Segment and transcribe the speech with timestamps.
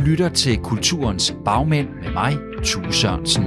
[0.00, 3.44] Du lytter til Kulturens Bagmænd med mig, Tue Sørensen.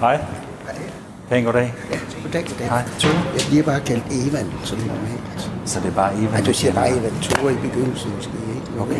[0.00, 0.24] Hej.
[1.28, 1.74] Pæn goddag.
[1.90, 2.68] Ja, goddag, goddag.
[2.68, 3.10] Hej, Tue.
[3.10, 5.52] Jeg bliver bare kaldt Evan, som normalt.
[5.64, 6.36] Så det er bare Eva.
[6.36, 8.47] Ja, du siger bare Evan Tore i begyndelsen måske?
[8.80, 8.96] Okay.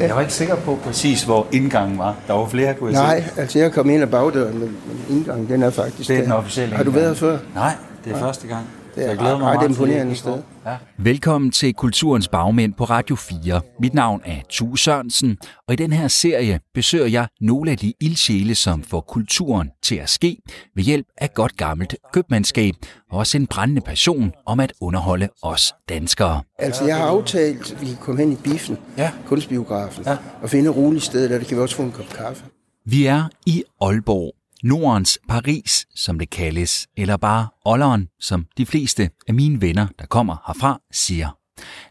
[0.00, 2.14] Jeg var ikke sikker på præcis, hvor indgangen var.
[2.26, 3.40] Der var flere, kunne jeg Nej, se.
[3.40, 4.76] altså jeg kom ind ad bagdøren, men,
[5.10, 6.24] indgangen, den er faktisk Det er der.
[6.24, 7.04] den officielle Har du indgang.
[7.04, 7.38] været før?
[7.54, 7.72] Nej,
[8.04, 8.66] det er første gang.
[8.98, 10.18] Det er jeg glæder mig ret meget til imponerende det.
[10.18, 10.42] sted.
[10.66, 10.76] Ja.
[10.98, 13.60] Velkommen til Kulturens Bagmænd på Radio 4.
[13.80, 15.36] Mit navn er Tue Sørensen,
[15.68, 19.94] og i den her serie besøger jeg nogle af de ildsjæle, som får kulturen til
[19.94, 20.36] at ske
[20.76, 22.74] ved hjælp af godt gammelt købmandskab,
[23.10, 26.42] og også en brændende passion om at underholde os danskere.
[26.58, 29.10] Altså jeg har aftalt, at vi kan komme hen i biffen, Ja.
[29.26, 30.16] kunstbiografen, Ja.
[30.42, 32.44] og finde et roligt sted, der kan vi også få en kop kaffe.
[32.86, 39.10] Vi er i Aalborg, Nordens Paris, som det kaldes, eller bare Olleren, som de fleste
[39.28, 41.38] af mine venner, der kommer herfra, siger.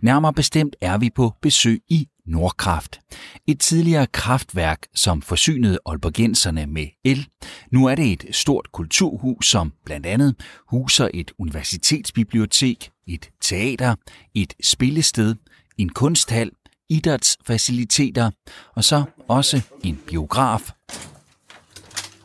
[0.02, 3.00] Nærmere bestemt er vi på besøg i Nordkraft.
[3.48, 7.28] Et tidligere kraftværk, som forsynede aalborgenserne med el.
[7.72, 10.36] Nu er det et stort kulturhus, som blandt andet
[10.68, 13.96] huser et universitetsbibliotek, et teater,
[14.36, 15.36] et spillested,
[15.78, 16.52] en kunsthal,
[16.90, 18.32] idrætsfaciliteter
[18.76, 20.72] og så også en biograf,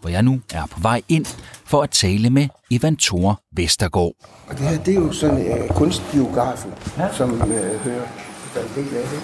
[0.03, 1.27] hvor jeg nu er på vej ind
[1.65, 4.13] for at tale med Evan Thor Vestergaard.
[4.49, 7.09] Og det her, det er jo sådan uh, kunstbiografen, ja.
[7.13, 7.39] som uh,
[7.85, 8.07] hører,
[8.55, 9.23] der er en del af det.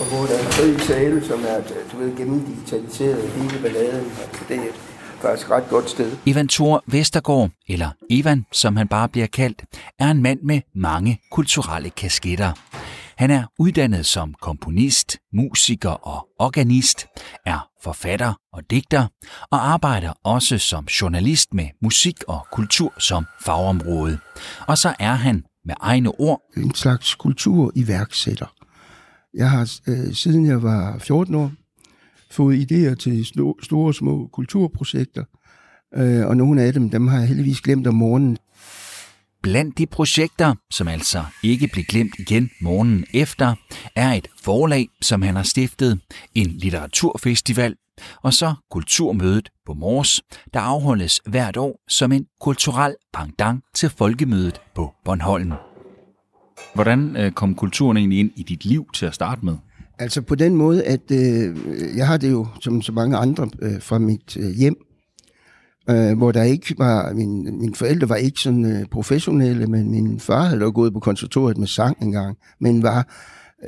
[0.00, 1.58] Og hvor der er en tredje sale, som er,
[1.92, 4.06] du ved, gennemdigitaliseret hele balladen.
[4.22, 4.80] Altså, det er et
[5.20, 6.12] faktisk ret godt sted.
[6.26, 9.64] Evan Thor Vestergaard, eller Evan, som han bare bliver kaldt,
[9.98, 12.52] er en mand med mange kulturelle kasketter.
[13.16, 17.06] Han er uddannet som komponist, musiker og organist,
[17.46, 19.06] er forfatter og digter,
[19.50, 24.18] og arbejder også som journalist med musik og kultur som fagområde.
[24.66, 28.54] Og så er han med egne ord en slags kulturiværksætter.
[29.34, 31.52] Jeg har øh, siden jeg var 14 år
[32.30, 33.26] fået idéer til
[33.62, 35.24] store små kulturprojekter,
[35.94, 38.38] øh, og nogle af dem, dem har jeg heldigvis glemt om morgenen.
[39.42, 43.54] Blandt de projekter, som altså ikke blev glemt igen morgenen efter,
[43.96, 46.00] er et forlag, som han har stiftet,
[46.34, 47.76] en litteraturfestival,
[48.22, 50.20] og så kulturmødet på Mors,
[50.54, 55.52] der afholdes hvert år som en kulturel pendant til folkemødet på Bornholm.
[56.74, 59.56] Hvordan øh, kom kulturen egentlig ind i dit liv til at starte med?
[59.98, 61.56] Altså på den måde, at øh,
[61.96, 64.85] jeg har det jo som så mange andre øh, fra mit øh, hjem,
[65.90, 70.20] øh, hvor der ikke var, min, mine forældre var ikke sådan øh, professionelle, men min
[70.20, 73.08] far havde jo gået på konservatoriet med sang engang, men var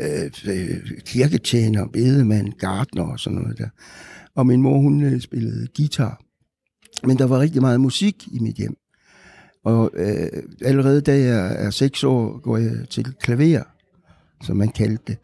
[0.00, 3.68] øh, øh kirketjener, bedemand, gardner og sådan noget der.
[4.34, 6.20] Og min mor, hun øh, spillede guitar.
[7.04, 8.76] Men der var rigtig meget musik i mit hjem.
[9.64, 13.62] Og øh, allerede da jeg er seks år, går jeg til klaver,
[14.44, 15.18] som man kaldte det.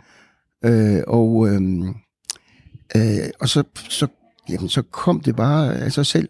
[0.65, 1.63] Øh, og øh,
[2.97, 4.07] øh, og så, så,
[4.49, 6.29] jamen, så kom det bare af sig selv.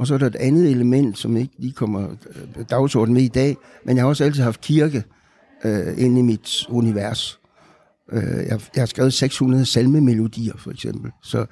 [0.00, 3.28] Og så er der et andet element, som ikke lige kommer øh, dagsordenen med i
[3.28, 5.04] dag, men jeg har også altid haft kirke
[5.64, 7.40] øh, inde i mit univers.
[8.12, 11.10] Øh, jeg, jeg har skrevet 600 salmemelodier, for eksempel.
[11.22, 11.46] Så,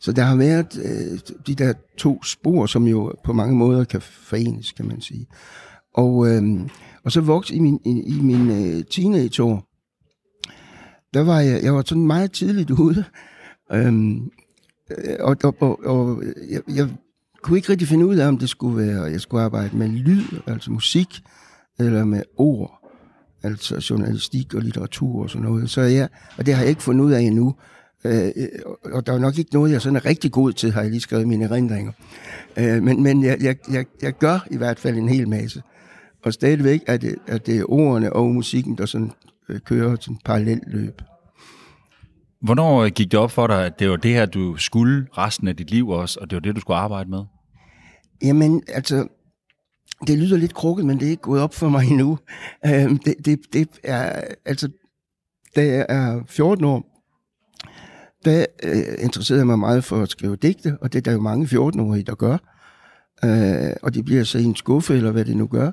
[0.00, 4.00] så der har været øh, de der to spor, som jo på mange måder kan
[4.00, 5.26] forenes, kan man sige.
[5.94, 6.42] Og, øh,
[7.04, 9.68] og så voksede i min, i, i min øh, teenageår,
[11.14, 13.04] der var jeg, jeg var sådan meget tidligt ude,
[13.72, 14.30] øhm,
[14.90, 16.88] øh, og, og, og, og jeg, jeg
[17.44, 20.24] kunne ikke rigtig finde ud af, om det skulle være, jeg skulle arbejde med lyd,
[20.46, 21.20] altså musik,
[21.78, 22.90] eller med ord,
[23.42, 25.70] altså journalistik og litteratur og sådan noget.
[25.70, 26.06] Så ja,
[26.38, 27.54] og det har jeg ikke fundet ud af endnu.
[28.04, 28.48] Øh, øh
[28.92, 31.00] og der er nok ikke noget, jeg sådan er rigtig god til, har jeg lige
[31.00, 31.92] skrevet mine erindringer.
[32.56, 35.62] Øh, men men jeg, jeg, jeg, jeg gør i hvert fald en hel masse.
[36.24, 39.12] Og stadigvæk er det, er det ordene og musikken, der sådan
[39.48, 41.02] øh, kører sådan parallelt løb.
[42.42, 45.48] Hvornår øh, gik det op for dig, at det var det her, du skulle resten
[45.48, 47.24] af dit liv også, og det var det, du skulle arbejde med?
[48.22, 49.06] Jamen, altså,
[50.06, 52.18] det lyder lidt krukket, men det er ikke gået op for mig endnu.
[52.66, 54.68] Øhm, det, det, det er, altså,
[55.56, 56.94] da jeg er 14 år,
[58.24, 61.20] der øh, interesserede jeg mig meget for at skrive digte, og det er der jo
[61.20, 62.38] mange 14-årige, der gør.
[63.24, 65.70] Øh, og det bliver så i en skuffe, eller hvad det nu gør.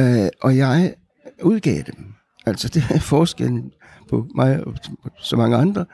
[0.00, 0.94] Øh, og jeg
[1.42, 2.14] udgav dem.
[2.46, 3.72] Altså, det er forskellen
[4.08, 4.74] på mig og
[5.18, 5.86] så mange andre,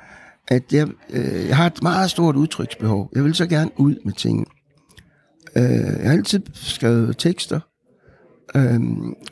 [0.49, 3.11] at jeg, øh, jeg har et meget stort udtryksbehov.
[3.15, 4.47] Jeg vil så gerne ud med tingene.
[5.57, 7.61] Øh, jeg har altid skrevet tekster,
[8.57, 8.81] øh,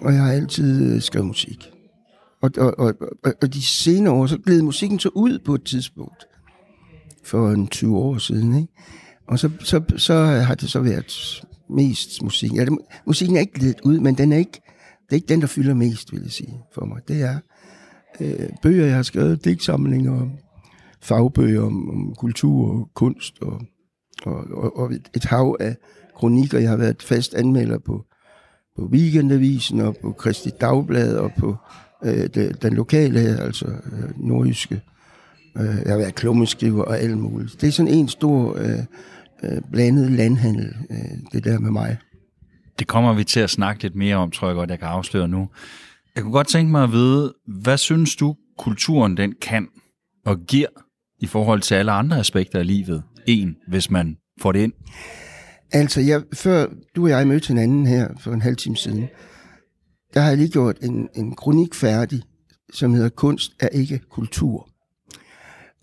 [0.00, 1.70] og jeg har altid øh, skrevet musik.
[2.42, 2.94] Og, og, og,
[3.42, 6.26] og, de senere år, så gled musikken så ud på et tidspunkt.
[7.24, 8.56] for en 20 år siden.
[8.56, 8.72] Ikke?
[9.28, 12.54] Og så, så, så har det så været mest musik.
[12.54, 14.60] Ja, det, musikken er ikke lidt ud, men den er ikke,
[15.04, 17.00] det er ikke den, der fylder mest, vil jeg sige, for mig.
[17.08, 17.38] Det er
[18.20, 20.28] øh, bøger, jeg har skrevet, digtsamlinger,
[21.02, 23.60] fagbøger om, om kultur og kunst, og,
[24.24, 25.76] og, og, og et hav af
[26.20, 26.58] kronikker.
[26.58, 28.04] Jeg har været fast anmelder på,
[28.76, 31.56] på Weekendavisen og på Kristi Dagblad og på
[32.04, 34.80] øh, det, den lokale, altså øh, nordjyske.
[35.58, 37.60] Øh, jeg har været klummeskriver og alt muligt.
[37.60, 38.78] Det er sådan en stor øh,
[39.42, 41.96] øh, blandet landhandel, øh, det der med mig.
[42.78, 45.28] Det kommer vi til at snakke lidt mere om, tror jeg godt, jeg kan afsløre
[45.28, 45.48] nu.
[46.14, 49.68] Jeg kunne godt tænke mig at vide, hvad synes du, kulturen den kan
[50.26, 50.68] og giver
[51.18, 53.02] i forhold til alle andre aspekter af livet?
[53.26, 54.72] En, hvis man får det ind.
[55.72, 59.08] Altså, jeg, før du og jeg mødte hinanden her for en halv time siden,
[60.14, 62.22] der har jeg lige gjort en, en kronik færdig,
[62.72, 64.68] som hedder Kunst er ikke kultur.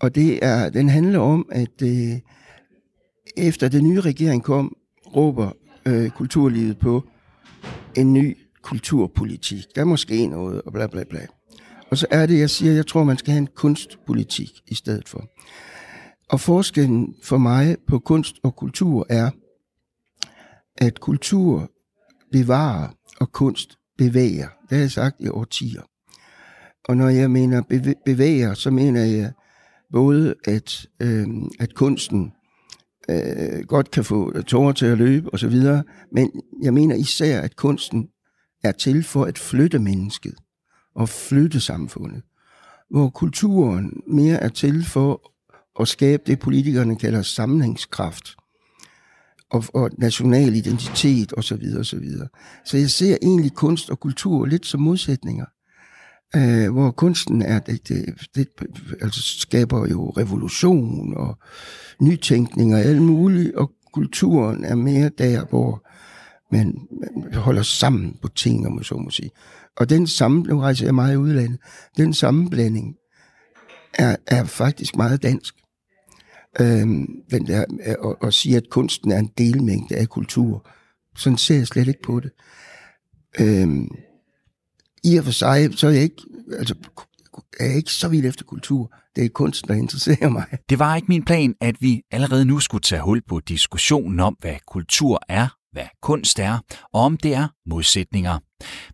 [0.00, 2.18] Og det er, den handler om, at øh,
[3.36, 4.76] efter den nye regering kom,
[5.16, 5.50] råber
[5.86, 7.04] øh, kulturlivet på
[7.96, 9.64] en ny kulturpolitik.
[9.74, 11.26] Der er måske noget, og bla bla bla.
[11.90, 15.08] Og så er det, jeg siger, jeg tror, man skal have en kunstpolitik i stedet
[15.08, 15.24] for.
[16.28, 19.30] Og forskellen for mig på kunst og kultur er,
[20.78, 21.70] at kultur
[22.32, 22.88] bevarer,
[23.20, 24.48] og kunst bevæger.
[24.62, 25.82] Det har jeg sagt i årtier.
[26.88, 27.62] Og når jeg mener
[28.04, 29.32] bevæger, så mener jeg
[29.92, 31.26] både, at, øh,
[31.60, 32.32] at kunsten
[33.10, 35.62] øh, godt kan få tårer til at løbe osv.,
[36.12, 36.30] men
[36.62, 38.08] jeg mener især, at kunsten
[38.64, 40.34] er til for at flytte mennesket
[40.94, 42.22] og flytte samfundet,
[42.90, 45.32] hvor kulturen mere er til for
[45.80, 48.36] at skabe det, politikerne kalder sammenhængskraft
[49.50, 51.42] og, og national identitet osv.
[51.42, 52.28] Så, videre, og så, videre.
[52.64, 55.46] så jeg ser egentlig kunst og kultur lidt som modsætninger,
[56.36, 58.48] øh, hvor kunsten er det, det, det
[59.00, 61.38] altså skaber jo revolution og
[62.00, 65.86] nytænkning og alt muligt, og kulturen er mere der, hvor
[66.52, 69.30] man, man holder sammen på ting, om man så må sige.
[69.76, 71.58] Og den samme, nu rejser jeg meget i udlandet,
[71.96, 72.94] den sammenblanding
[73.94, 75.54] er, er faktisk meget dansk
[76.60, 76.86] øh,
[77.30, 77.64] den der,
[77.98, 80.68] og, og sige, at kunsten er en delmængde af kultur.
[81.16, 82.30] Sådan ser jeg slet ikke på det.
[83.40, 83.68] Øh,
[85.04, 86.22] I og for sig, så er jeg ikke,
[86.58, 86.74] altså,
[87.60, 88.94] er jeg ikke så vild efter kultur.
[89.16, 90.44] Det er kunsten, der interesserer mig.
[90.68, 94.36] Det var ikke min plan, at vi allerede nu skulle tage hul på diskussionen om,
[94.40, 96.58] hvad kultur er, hvad kunst er,
[96.92, 98.38] og om det er modsætninger.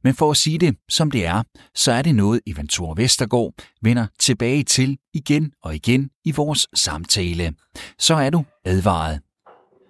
[0.05, 1.43] Men for at sige det, som det er,
[1.75, 3.53] så er det noget, Ivan Vestergaard
[3.83, 7.55] vender tilbage til igen og igen i vores samtale.
[7.99, 9.21] Så er du advaret.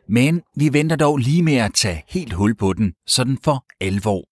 [0.09, 4.25] Men vi venter dog lige med at tage helt hul på den, sådan for alvor.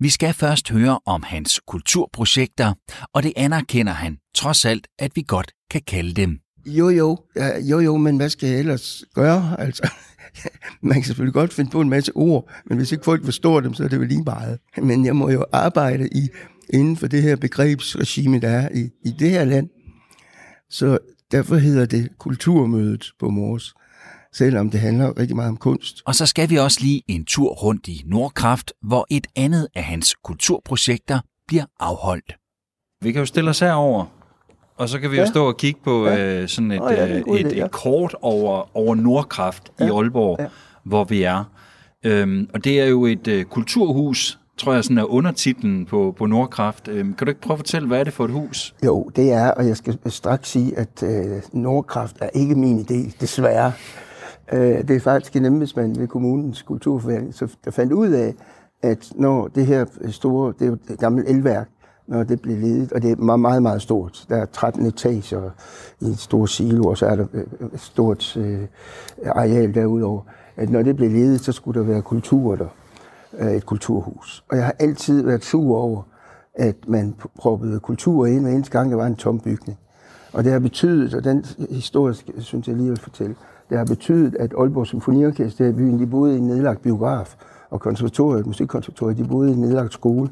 [0.00, 2.74] Vi skal først høre om hans kulturprojekter,
[3.14, 6.38] og det anerkender han trods alt, at vi godt kan kalde dem.
[6.66, 9.60] Jo, jo, ja, jo, jo, men hvad skal jeg ellers gøre?
[9.60, 9.90] Altså,
[10.82, 13.74] man kan selvfølgelig godt finde på en masse ord, men hvis ikke folk forstår dem,
[13.74, 14.58] så er det jo lige meget.
[14.82, 16.28] Men jeg må jo arbejde i,
[16.72, 19.68] inden for det her begrebsregime, der er i, i det her land.
[20.70, 20.98] Så
[21.32, 23.74] derfor hedder det Kulturmødet på Mors
[24.32, 26.02] selvom det handler rigtig meget om kunst.
[26.06, 29.84] Og så skal vi også lige en tur rundt i Nordkraft, hvor et andet af
[29.84, 32.36] hans kulturprojekter bliver afholdt.
[33.02, 34.06] Vi kan jo stille os herover,
[34.80, 35.22] og så kan vi ja.
[35.22, 36.40] jo stå og kigge på ja.
[36.42, 37.64] øh, sådan et, oh, ja, et, et, ja.
[37.64, 39.86] et kort over, over Nordkraft ja.
[39.86, 40.46] i Aalborg, ja.
[40.84, 41.44] hvor vi er.
[42.04, 46.26] Øhm, og det er jo et øh, kulturhus, tror jeg sådan er undertitlen på, på
[46.26, 46.88] Nordkraft.
[46.88, 48.74] Øhm, kan du ikke prøve at fortælle, hvad er det for et hus?
[48.84, 53.16] Jo, det er, og jeg skal straks sige, at øh, Nordkraft er ikke min idé,
[53.20, 53.72] desværre.
[54.52, 58.34] Øh, det er faktisk en embedsmand ved kommunens kulturforvaltning, så der fandt ud af,
[58.82, 61.68] at når det her store, det er jo et gammelt elværk,
[62.10, 64.24] når det blev ledet, og det er meget, meget, meget stort.
[64.28, 65.50] Der er 13 etager
[66.00, 68.66] i en stor silo, og så er der øh, et stort øh,
[69.26, 70.22] areal derudover.
[70.56, 72.66] At når det blev ledet, så skulle der være kultur der,
[73.38, 74.44] øh, et kulturhus.
[74.48, 76.02] Og jeg har altid været sur over,
[76.54, 79.78] at man proppede kultur ind hver eneste gang, der var en tom bygning.
[80.32, 83.34] Og det har betydet, og den historisk øh, synes jeg lige vil fortælle,
[83.70, 87.36] det har betydet, at Aalborg Symfoniorkester i byen, de boede i en nedlagt biograf,
[87.70, 90.28] og konservatoriet, musikkonservatoriet, de boede i en nedlagt skole.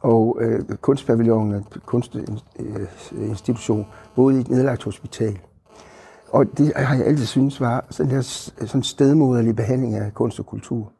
[0.00, 3.86] Og øh, kunstpavillonen, kunstinstitution,
[4.16, 5.38] boede i et nedlagt hospital.
[6.28, 8.22] Og det har jeg altid synes var sådan der
[8.66, 10.92] sådan stedmoderlig behandling af kunst og kultur.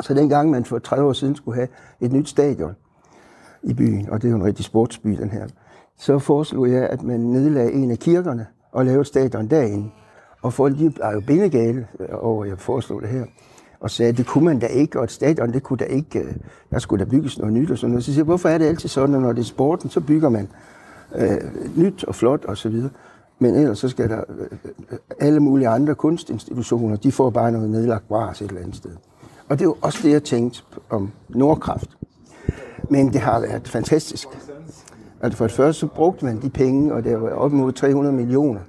[0.00, 1.68] Så dengang man for 30 år siden skulle have
[2.00, 2.76] et nyt stadion
[3.62, 5.46] i byen, og det er jo en rigtig sportsby, den her,
[5.98, 9.90] så foreslog jeg, at man nedlagde en af kirkerne og lavede et stadion derinde.
[10.42, 13.24] Og folk de er jo bindegale over, at jeg foreslog det her.
[13.86, 16.18] Og sagde, at det kunne man da ikke, og et stadion, det kunne da ikke,
[16.18, 16.34] øh,
[16.70, 18.04] der skulle der bygges noget nyt og sådan noget.
[18.04, 20.28] Så siger jeg, hvorfor er det altid sådan, at når det er sporten, så bygger
[20.28, 20.48] man
[21.14, 21.36] øh,
[21.76, 22.90] nyt og flot og så videre.
[23.38, 24.46] Men ellers så skal der øh,
[24.90, 28.90] øh, alle mulige andre kunstinstitutioner, de får bare noget nedlagt bras et eller andet sted.
[29.48, 31.90] Og det er jo også det, jeg tænkte om Nordkraft.
[32.90, 34.28] Men det har været fantastisk.
[35.20, 38.16] Altså for det første så brugte man de penge, og det var op mod 300
[38.16, 38.60] millioner.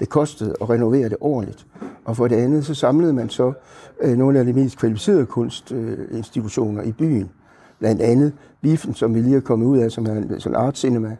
[0.00, 1.66] Det kostede at renovere det ordentligt.
[2.04, 3.52] Og for det andet så samlede man så
[4.00, 7.30] øh, nogle af de mest kvalificerede kunstinstitutioner øh, i byen.
[7.78, 8.32] Blandt andet
[8.62, 11.16] Biffen, som vi lige er kommet ud af, som er en sådan art cinema.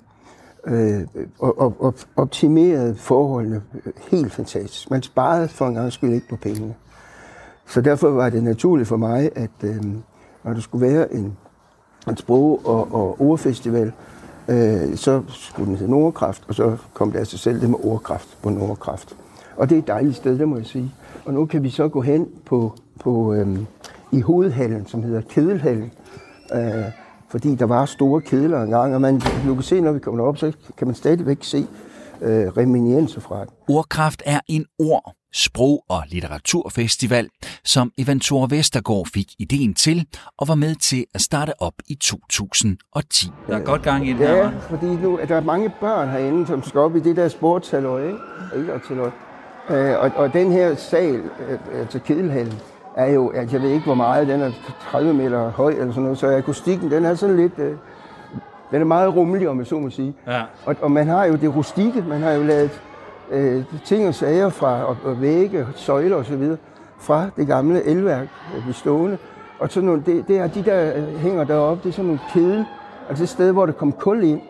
[0.67, 1.01] Øh,
[1.39, 4.91] og, og, og optimerede forholdene øh, helt fantastisk.
[4.91, 6.75] Man sparede for en gang skyld ikke på pengene.
[7.67, 9.85] Så derfor var det naturligt for mig, at øh,
[10.45, 11.37] når der skulle være en,
[12.09, 13.93] en sprog- og, og ordfestival,
[14.49, 17.79] øh, så skulle den hedde Nordkraft, og så kom det af sig selv det med
[17.83, 19.17] ordkraft på Nordkraft.
[19.57, 20.93] Og det er et dejligt sted, det må jeg sige.
[21.25, 23.59] Og nu kan vi så gå hen på, på øh,
[24.13, 25.93] i hovedhallen, som hedder Kedelhallen,
[26.55, 26.85] øh,
[27.29, 30.39] fordi der var store kedler engang, og man, du kan se, når vi kommer op,
[30.39, 31.67] så kan man stadigvæk se
[32.23, 33.49] øh, reminienser fra det.
[33.69, 37.29] Ordkraft er en ord, sprog- og litteraturfestival,
[37.65, 40.07] som Eventor Vestergaard fik ideen til
[40.39, 43.31] og var med til at starte op i 2010.
[43.47, 46.47] Der er godt gang i det her, Ja, fordi nu er der mange børn herinde,
[46.47, 48.19] som skal op i det der sportshalløj, ikke?
[49.71, 52.61] Øh, og, og den her sal, øh, altså kedelhallen,
[52.97, 54.51] er jo, at jeg ved ikke hvor meget, den er
[54.91, 57.77] 30 meter høj eller sådan noget, så akustikken, den er sådan lidt, øh,
[58.71, 60.15] den er meget rummelig, om jeg så må sige.
[60.27, 60.43] Ja.
[60.67, 62.81] Og, og man har jo det rustikke, man har jo lavet
[63.31, 66.43] øh, ting og sager fra og, og vægge, søjler osv.
[66.99, 69.19] fra det gamle elværk, øh, det stående.
[69.59, 72.21] Og sådan nogle, det, det er de der øh, hænger deroppe, det er sådan nogle
[72.33, 72.65] kedel,
[73.09, 74.41] altså det sted, hvor der kom kul ind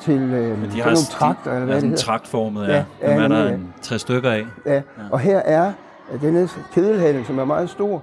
[0.00, 1.96] til øh, de sådan nogle trakter, eller hvad det hedder.
[1.96, 2.72] traktformet, ja.
[2.72, 4.46] ja, ja Dem er der en tre stykker af.
[4.66, 4.74] Ja.
[4.74, 5.72] ja, og her er
[6.20, 8.02] denne kedelhandel, som er meget stor,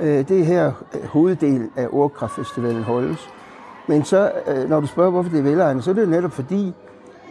[0.00, 3.28] øh, det er her øh, hoveddelen af Ordkraftfestivalen holdes.
[3.86, 6.72] Men så, øh, når du spørger, hvorfor det er velegnet, så er det netop fordi,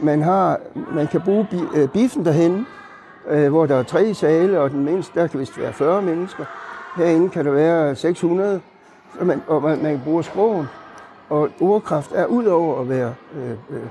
[0.02, 0.60] man, har,
[0.92, 1.48] man kan bruge
[1.94, 2.68] biffen derhen,
[3.50, 6.46] hvor der er tre sale, og den mindste, der kan vist være 40 mennesker.
[6.98, 8.62] Herinde kan der være 600,
[9.20, 10.68] så man, og man, man bruger sprogen.
[11.30, 13.88] Og ordkraft er udover at være øh, øh,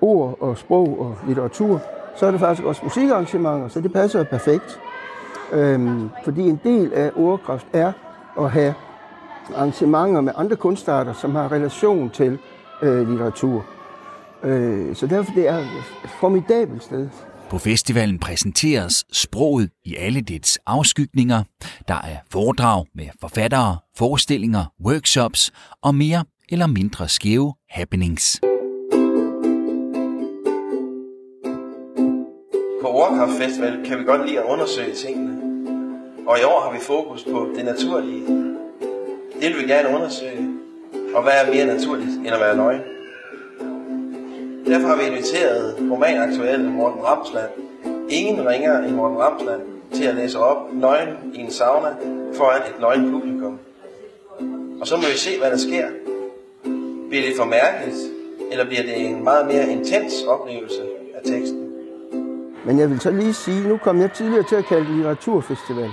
[0.00, 1.80] ord og sprog og litteratur,
[2.16, 4.80] så er det faktisk også musikarrangementer, så det passer perfekt.
[5.52, 7.92] Øhm, fordi en del af ordkraft er
[8.38, 8.74] at have
[9.54, 12.38] arrangementer med andre kunstarter, som har relation til
[12.82, 13.64] øh, litteratur.
[14.42, 17.08] Øh, så derfor det er et formidabelt sted.
[17.50, 21.42] På festivalen præsenteres sproget i alle dets afskygninger.
[21.88, 28.40] Der er foredrag med forfattere, forestillinger, workshops og mere eller mindre skæve happenings.
[32.82, 35.40] På Ordkraft Festival kan vi godt lide at undersøge tingene.
[36.26, 38.26] Og i år har vi fokus på det naturlige.
[39.40, 40.48] Det vil vi gerne undersøge.
[41.14, 42.80] Og hvad er mere naturligt end at være nøgen?
[44.66, 47.50] Derfor har vi inviteret romanaktuelle Morten Ramsland,
[48.08, 49.60] ingen ringer end Morten Ramsland,
[49.92, 51.88] til at læse op nøgen i en sauna
[52.34, 53.58] foran et nøgen publikum.
[54.80, 55.88] Og så må vi se, hvad der sker.
[57.14, 57.96] Bliver det for mærkeligt,
[58.52, 60.82] eller bliver det en meget mere intens oplevelse
[61.14, 61.70] af teksten?
[62.66, 65.90] Men jeg vil så lige sige, nu kom jeg tidligere til at kalde det litteraturfestival.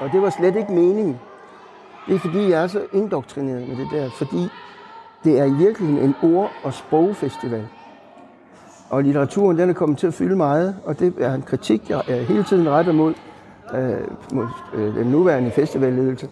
[0.00, 1.20] Og det var slet ikke meningen.
[2.06, 4.48] Det er fordi, jeg er så indoktrineret med det der, fordi
[5.24, 7.68] det er i virkeligheden en ord- og sprogfestival.
[8.90, 12.02] Og litteraturen den er kommet til at fylde meget, og det er en kritik, jeg
[12.08, 13.14] er hele tiden retter mod,
[13.74, 14.00] øh,
[14.32, 16.28] mod øh, den nuværende festivalledelse.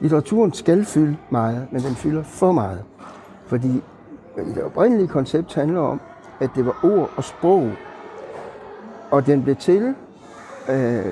[0.00, 2.84] Litteraturen skal fylde meget, men den fylder for meget.
[3.50, 3.82] Fordi
[4.36, 6.00] øh, det oprindelige koncept handler om,
[6.40, 7.70] at det var ord og sprog.
[9.10, 9.94] Og den blev til,
[10.68, 11.04] øh,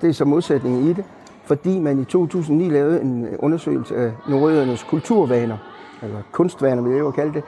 [0.00, 1.04] det er så modsætningen i det,
[1.44, 5.58] fordi man i 2009 lavede en øh, undersøgelse af nordjydernes kulturvaner,
[6.02, 7.42] eller kunstvaner, vil jeg jo kalde det,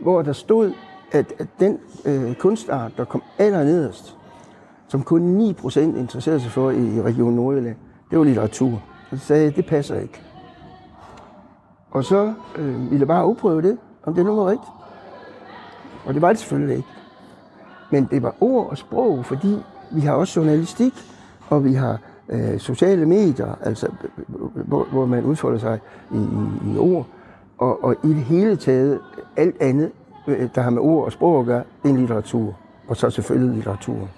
[0.00, 0.72] hvor der stod,
[1.12, 4.16] at, at den øh, kunstart, der kom allernederst,
[4.88, 7.76] som kun 9% interesserede sig for i Region Nordjylland,
[8.10, 8.82] det var litteratur.
[9.10, 10.22] Og så sagde jeg, det passer ikke.
[11.96, 14.70] Og så øh, ville jeg bare afprøve det, om det nu var rigtigt.
[16.06, 16.88] Og det var det selvfølgelig ikke.
[17.90, 19.56] Men det var ord og sprog, fordi
[19.90, 20.92] vi har også journalistik,
[21.48, 21.98] og vi har
[22.28, 25.78] øh, sociale medier, altså, øh, øh, hvor, hvor man udfolder sig
[26.12, 27.06] i, i, i ord,
[27.58, 29.00] og, og i det hele taget
[29.36, 29.90] alt andet,
[30.26, 32.54] øh, der har med ord og sprog at gøre, det er en litteratur,
[32.88, 34.08] og så selvfølgelig litteratur.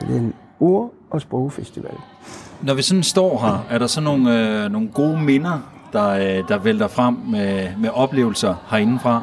[0.00, 1.96] Det er en ord- og sprogfestival.
[2.62, 6.48] Når vi sådan står her, er der så nogle, øh, nogle gode minder, der, øh,
[6.48, 9.22] der vælter frem med, med oplevelser herindefra?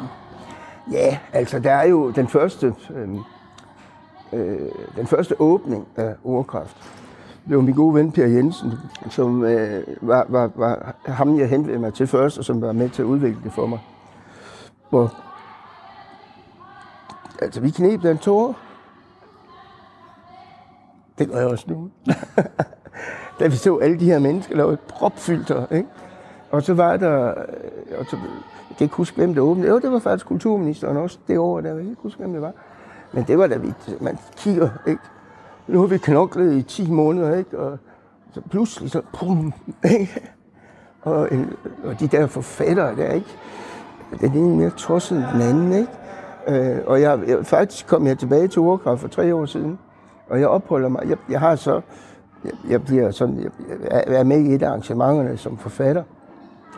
[0.92, 3.08] Ja, altså der er jo den første, øh,
[4.32, 6.76] øh, den første åbning af ordkraft.
[7.48, 8.72] Det var min gode ven Per Jensen,
[9.10, 12.88] som øh, var, var, var ham, jeg hentede mig til først, og som var med
[12.88, 13.78] til at udvikle det for mig.
[14.90, 15.14] Hvor,
[17.42, 18.56] altså vi knep den tår,
[21.18, 21.90] Det gør jeg også nu.
[23.40, 25.88] da vi så alle de her mennesker, der var propfilter, ikke?
[26.50, 28.16] Og så var der, øh, og så,
[28.70, 29.68] jeg kan ikke huske, hvem der åbnede.
[29.68, 32.42] Jo, det var faktisk kulturministeren også det år, der jeg kan ikke huske, hvem det
[32.42, 32.52] var.
[33.12, 35.02] Men det var da vi, man kigger, ikke?
[35.66, 37.58] Nu har vi knoklet i 10 måneder, ikke?
[37.58, 37.78] Og
[38.32, 39.52] så pludselig så, pum,
[39.84, 40.30] ikke?
[41.02, 41.52] Og, en,
[41.84, 43.36] og de der forfattere der, ikke?
[44.20, 45.92] Den ene mere tosset end den anden, ikke?
[46.48, 49.78] Øh, og jeg, jeg, faktisk kom jeg tilbage til Urkraft for tre år siden,
[50.28, 51.80] og jeg opholder mig, jeg, jeg har så,
[52.44, 53.50] jeg, jeg bliver sådan, jeg,
[53.90, 56.02] jeg er med i et af arrangementerne som forfatter,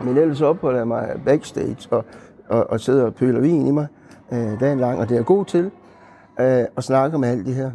[0.00, 2.04] men ellers opholder jeg mig backstage og,
[2.48, 3.86] og, og sidder og pøler vin i mig
[4.32, 5.64] øh, dagen lang, og det er jeg god til,
[6.40, 7.70] øh, at snakke med alle de her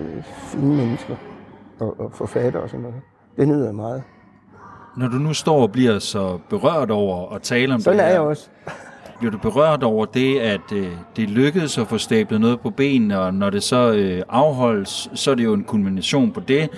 [0.00, 1.14] øh, fine mennesker
[1.80, 3.00] og, og forfatter og sådan noget.
[3.36, 4.02] Det nyder jeg meget.
[4.96, 8.10] Når du nu står og bliver så berørt over at tale om sådan det her,
[8.10, 8.48] er jeg også.
[9.18, 13.20] bliver du berørt over det, at øh, det lykkedes at få stablet noget på benene,
[13.20, 16.70] og når det så øh, afholdes, så er det jo en kulmination på det,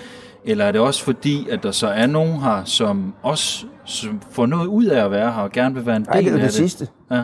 [0.45, 4.45] eller er det også fordi, at der så er nogen her, som også som får
[4.45, 6.33] noget ud af at være her, og gerne vil være en del Ej, det er
[6.33, 6.53] af det, det?
[6.53, 6.87] sidste.
[7.11, 7.23] Ja.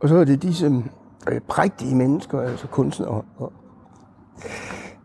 [0.00, 0.82] Og så er det disse
[1.30, 3.22] øh, prægtige mennesker, altså kunstnere.
[3.36, 3.52] Og,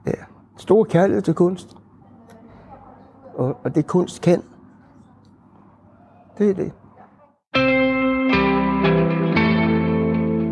[0.07, 0.11] ja,
[0.57, 1.75] stor kærlighed til kunst.
[3.35, 4.41] Og, og det kunst kan.
[6.37, 6.71] Det er det.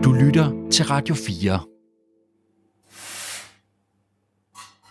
[0.04, 1.60] Du lytter til Radio 4.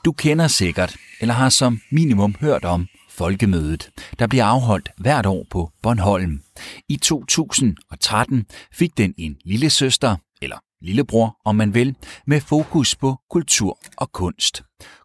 [0.04, 5.46] Du kender sikkert, eller har som minimum hørt om, Folkemødet, der bliver afholdt hvert år
[5.50, 6.40] på Bornholm.
[6.88, 11.94] I 2013 fik den en lille søster, eller lillebror om man vil,
[12.26, 14.62] med fokus på kultur og kunst.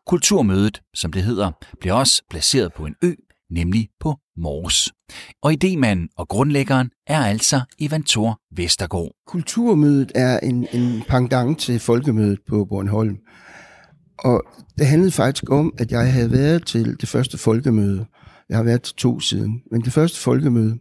[0.07, 1.51] Kulturmødet, som det hedder,
[1.81, 3.13] blev også placeret på en ø,
[3.51, 4.89] nemlig på Mors.
[5.43, 9.11] Og idémanden og grundlæggeren er altså Ivan Thor Vestergaard.
[9.27, 13.17] Kulturmødet er en, en pendant til folkemødet på Bornholm.
[14.23, 14.43] Og
[14.77, 18.05] det handlede faktisk om, at jeg havde været til det første folkemøde.
[18.49, 19.61] Jeg har været til to siden.
[19.71, 20.77] Men det første folkemøde.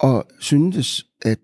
[0.00, 1.38] Og syntes, at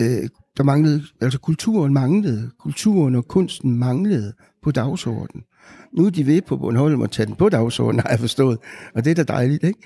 [0.00, 2.50] øh, der manglede, altså kulturen manglede.
[2.60, 5.44] Kulturen og kunsten manglede på dagsordenen.
[5.92, 8.58] Nu er de ved på Bornholm at tage den på dagsordenen, har jeg forstået.
[8.94, 9.78] Og det er da dejligt, ikke?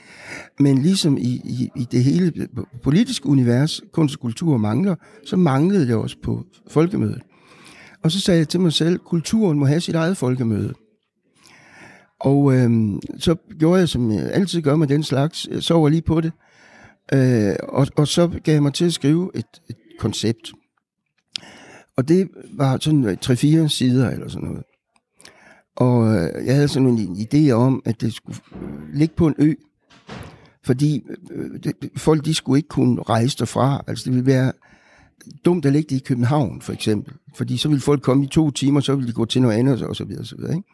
[0.60, 2.48] Men ligesom i, i, i det hele
[2.82, 4.94] politiske univers, kunst og kultur mangler,
[5.26, 7.22] så manglede det også på folkemødet.
[8.06, 10.74] Og så sagde jeg til mig selv, kulturen må have sit eget folkemøde.
[12.20, 12.70] Og øh,
[13.18, 16.32] så gjorde jeg, som jeg altid gør med den slags, jeg sover lige på det.
[17.12, 20.52] Øh, og, og så gav jeg mig til at skrive et, et koncept.
[21.96, 24.64] Og det var sådan øh, 3-4 sider eller sådan noget.
[25.76, 29.34] Og øh, jeg havde sådan en idé om, at det skulle øh, ligge på en
[29.38, 29.54] ø.
[30.64, 33.84] Fordi øh, det, folk de skulle ikke kunne rejse derfra.
[33.86, 34.52] Altså det ville være
[35.44, 37.14] dumt at lægge det i København, for eksempel.
[37.34, 39.82] Fordi så ville folk komme i to timer, så ville de gå til noget andet,
[39.82, 40.56] og så videre, og så videre.
[40.56, 40.68] Ikke?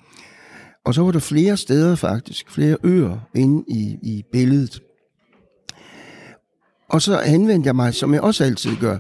[0.84, 4.82] Og så var der flere steder faktisk, flere øer inde i, i billedet.
[6.88, 8.98] Og så henvendte jeg mig, som jeg også altid gør,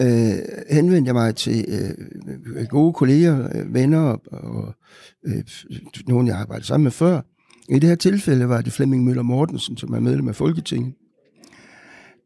[0.00, 0.38] øh,
[0.70, 4.74] henvendte jeg mig til øh, gode kolleger, øh, venner og, og
[5.26, 5.42] øh,
[6.06, 7.20] nogen, jeg arbejdede sammen med før.
[7.68, 10.94] I det her tilfælde var det Flemming Møller Mortensen, som er medlem af Folketinget.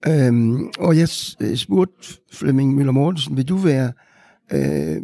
[0.09, 1.09] Øhm, og jeg
[1.41, 3.93] øh, spurgte Flemming Møller Mortensen, vil du være
[4.53, 4.97] øh,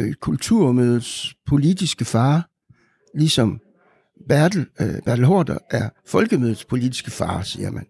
[0.00, 2.48] øh kulturmødets politiske far,
[3.14, 3.60] ligesom
[4.28, 7.86] Bertel, øh, Bertel Hårder er folkemødets politiske far, siger man.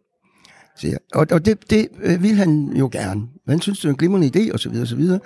[0.76, 0.98] Siger.
[1.14, 3.22] Og, og det, det øh, vil han jo gerne.
[3.48, 5.20] Han synes, det er en glimrende idé, og så videre, og så videre.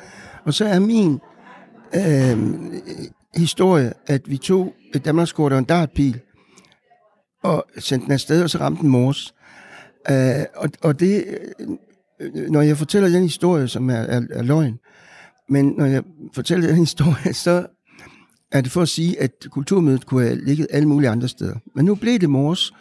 [0.45, 1.21] Og så er min
[1.95, 2.39] øh,
[3.37, 6.21] historie, at vi tog et Danmarkskort og en dartpil,
[7.43, 9.35] og sendte den afsted, og så ramte den mors.
[10.11, 11.25] Øh, og, og det,
[12.21, 14.79] øh, når jeg fortæller den historie, som er, er, er løgn,
[15.49, 16.03] men når jeg
[16.35, 17.67] fortæller den historie, så
[18.53, 21.55] er det for at sige, at kulturmødet kunne have ligget alle mulige andre steder.
[21.75, 22.73] Men nu blev det mors,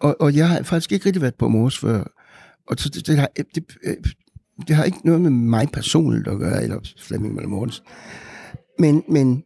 [0.00, 2.04] og, og jeg har faktisk ikke rigtig været på mors før.
[2.68, 3.64] Og så det, det, har, det,
[4.68, 7.82] det har ikke noget med mig personligt at gøre, eller Flemming Møller Mortens.
[8.78, 9.44] Men, men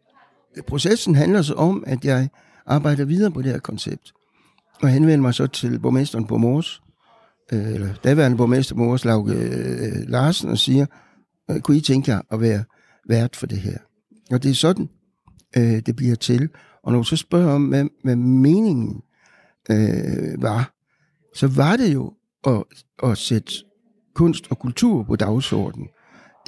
[0.67, 2.29] processen handler så om, at jeg
[2.67, 4.13] arbejder videre på det her koncept.
[4.83, 6.83] Og henvender mig så til borgmesteren på Mors,
[7.53, 10.87] Øh, eller daværende borgmester Mors, øh, Larsen, og siger,
[11.51, 12.65] øh, kunne I tænke jer at være
[13.09, 13.79] vært for det her?
[14.31, 14.89] Og det er sådan,
[15.57, 16.49] øh, det bliver til.
[16.83, 19.03] Og når du så spørger om, hvad, hvad meningen
[19.71, 20.75] øh, var,
[21.35, 22.13] så var det jo
[22.47, 22.65] at,
[23.03, 23.53] at sætte
[24.15, 25.89] kunst og kultur på dagsordenen.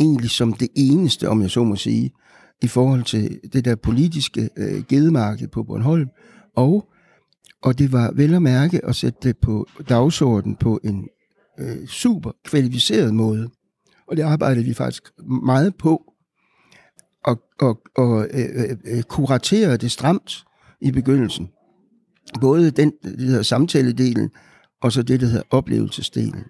[0.01, 2.12] Egentlig som det eneste, om jeg så må sige,
[2.62, 6.09] i forhold til det der politiske øh, gedemarked på Bornholm.
[6.57, 6.91] Og,
[7.62, 11.09] og det var vel at mærke at sætte det på dagsordenen på en
[11.61, 13.51] øh, super kvalificeret måde.
[14.09, 15.03] Og det arbejdede vi faktisk
[15.44, 16.12] meget på
[17.25, 20.44] og, og, og øh, øh, øh kuratere det stramt
[20.81, 21.48] i begyndelsen.
[22.40, 24.31] Både den, det hedder samtaledelen,
[24.83, 26.44] og så det, der hedder oplevelsesdelen.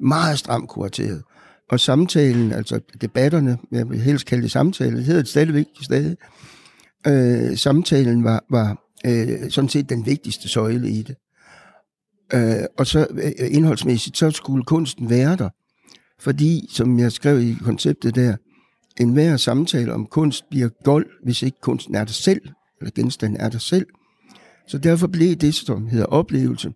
[0.00, 1.22] Meget stramt kurateret.
[1.70, 6.16] Og samtalen, altså debatterne, jeg vil helst kalde det samtale, det hedder det stadigvæk stadig.
[7.06, 11.16] Øh, samtalen var, var øh, sådan set den vigtigste søjle i det.
[12.34, 15.48] Øh, og så øh, indholdsmæssigt, så skulle kunsten være der.
[16.20, 18.36] Fordi, som jeg skrev i konceptet der,
[19.00, 22.40] en hver samtale om kunst bliver gold, hvis ikke kunsten er der selv,
[22.80, 23.86] eller genstanden er der selv.
[24.66, 26.72] Så derfor blev det, som hedder oplevelse,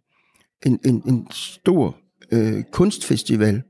[0.66, 1.96] en, en, en stor
[2.32, 3.62] øh, kunstfestival,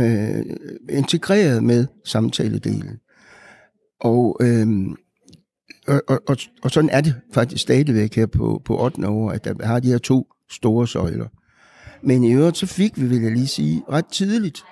[0.00, 0.44] øh,
[0.90, 2.98] integreret med samtaledelen.
[4.00, 4.66] Og, øh,
[5.86, 9.08] og, og, og, og sådan er det faktisk stadigvæk her på, på 8.
[9.08, 11.28] år, at der har de her to store søjler.
[12.02, 14.64] Men i øvrigt så fik vi, vil jeg lige sige, ret tidligt.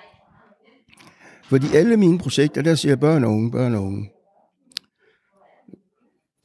[1.43, 4.09] Fordi alle mine projekter, der siger børn og unge, børn og unge.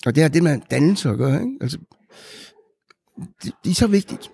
[0.06, 1.40] Og det er det, man dannelse at gøre.
[1.40, 1.58] Ikke?
[1.60, 1.78] Altså,
[3.42, 4.30] det, det er så vigtigt.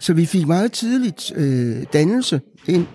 [0.00, 2.86] Så vi fik meget tidligt øh, dannelse ind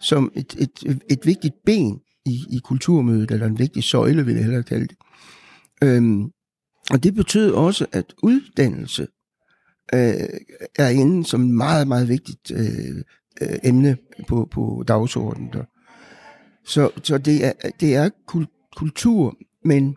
[0.00, 4.44] som et, et, et vigtigt ben i, i kulturmødet, eller en vigtig søjle, vil jeg
[4.44, 4.96] hellere kalde det.
[5.82, 6.30] Øhm,
[6.90, 9.06] og det betød også, at uddannelse
[9.94, 10.28] øh,
[10.78, 12.96] er inde som et meget, meget vigtigt øh,
[13.42, 13.96] øh, emne
[14.28, 15.52] på, på dagsordenen.
[15.52, 15.64] Der.
[16.64, 18.10] Så, så det er, det er
[18.76, 19.96] kultur, men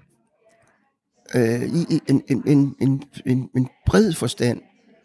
[1.36, 4.62] øh, i en, en, en, en, en bred forstand,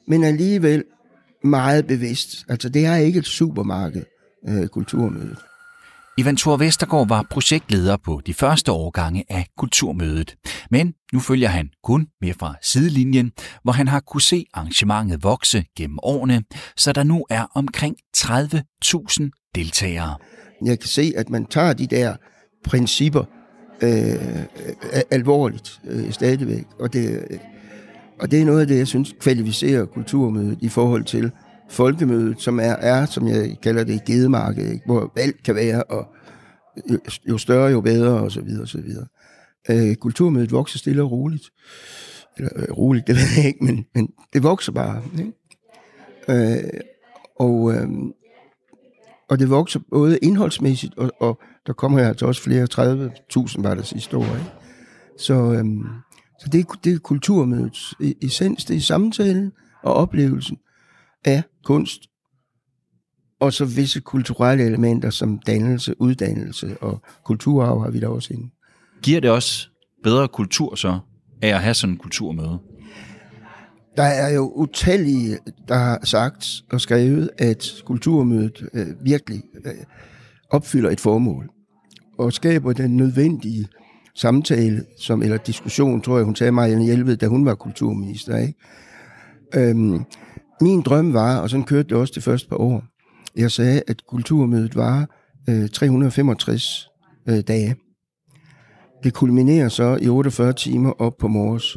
[0.09, 0.85] men alligevel
[1.45, 2.45] meget bevidst.
[2.49, 4.05] Altså, det er ikke et supermarked,
[4.49, 5.39] øh, kulturmødet.
[6.19, 10.37] Ivan Thor Vestergaard var projektleder på de første årgange af Kulturmødet.
[10.71, 15.65] Men nu følger han kun med fra sidelinjen, hvor han har kunne se arrangementet vokse
[15.77, 16.43] gennem årene,
[16.77, 20.17] så der nu er omkring 30.000 deltagere.
[20.65, 22.17] Jeg kan se, at man tager de der
[22.65, 23.25] principper
[23.83, 24.45] øh,
[25.11, 27.39] alvorligt øh, stadigvæk, og det, øh,
[28.21, 31.31] og det er noget af det, jeg synes kvalificerer kulturmødet i forhold til
[31.71, 34.87] folkemødet, som er, er som jeg kalder det, gedemarked, ikke?
[34.87, 36.07] hvor alt kan være, og
[37.29, 39.07] jo, større, jo bedre, og så videre, og så videre.
[39.71, 41.51] Øh, kulturmødet vokser stille og roligt.
[42.37, 45.03] Eller øh, roligt, det ved jeg ikke, men, men det vokser bare.
[45.19, 45.33] Ikke?
[46.29, 46.81] Øh,
[47.37, 47.89] og, øh,
[49.29, 53.75] og det vokser både indholdsmæssigt, og, og der kommer her altså også flere 30.000 var
[53.75, 54.25] der sidste år.
[54.25, 54.53] Ikke?
[55.19, 55.65] Så, øh,
[56.41, 60.59] så det, det er kulturmødets essens, det er samtalen og oplevelsen
[61.25, 62.03] af kunst,
[63.41, 68.51] og så visse kulturelle elementer som dannelse, uddannelse og kulturarv har vi da også inde.
[69.03, 69.69] Giver det også
[70.03, 70.99] bedre kultur så,
[71.43, 72.59] af at have sådan en kulturmøde?
[73.97, 79.73] Der er jo utallige, der har sagt og skrevet, at kulturmødet øh, virkelig øh,
[80.51, 81.51] opfylder et formål
[82.19, 83.69] og skaber den nødvendige
[84.15, 88.37] samtale, som, eller diskussion, tror jeg, hun sagde Marianne Hjelved, da hun var kulturminister.
[88.37, 88.55] Ikke?
[89.55, 90.05] Øhm,
[90.61, 92.83] min drøm var, og sådan kørte det også det første par år,
[93.37, 95.09] jeg sagde, at kulturmødet var
[95.49, 96.89] øh, 365
[97.29, 97.77] øh, dage.
[99.05, 101.77] Det kulminerer så i 48 timer op på morges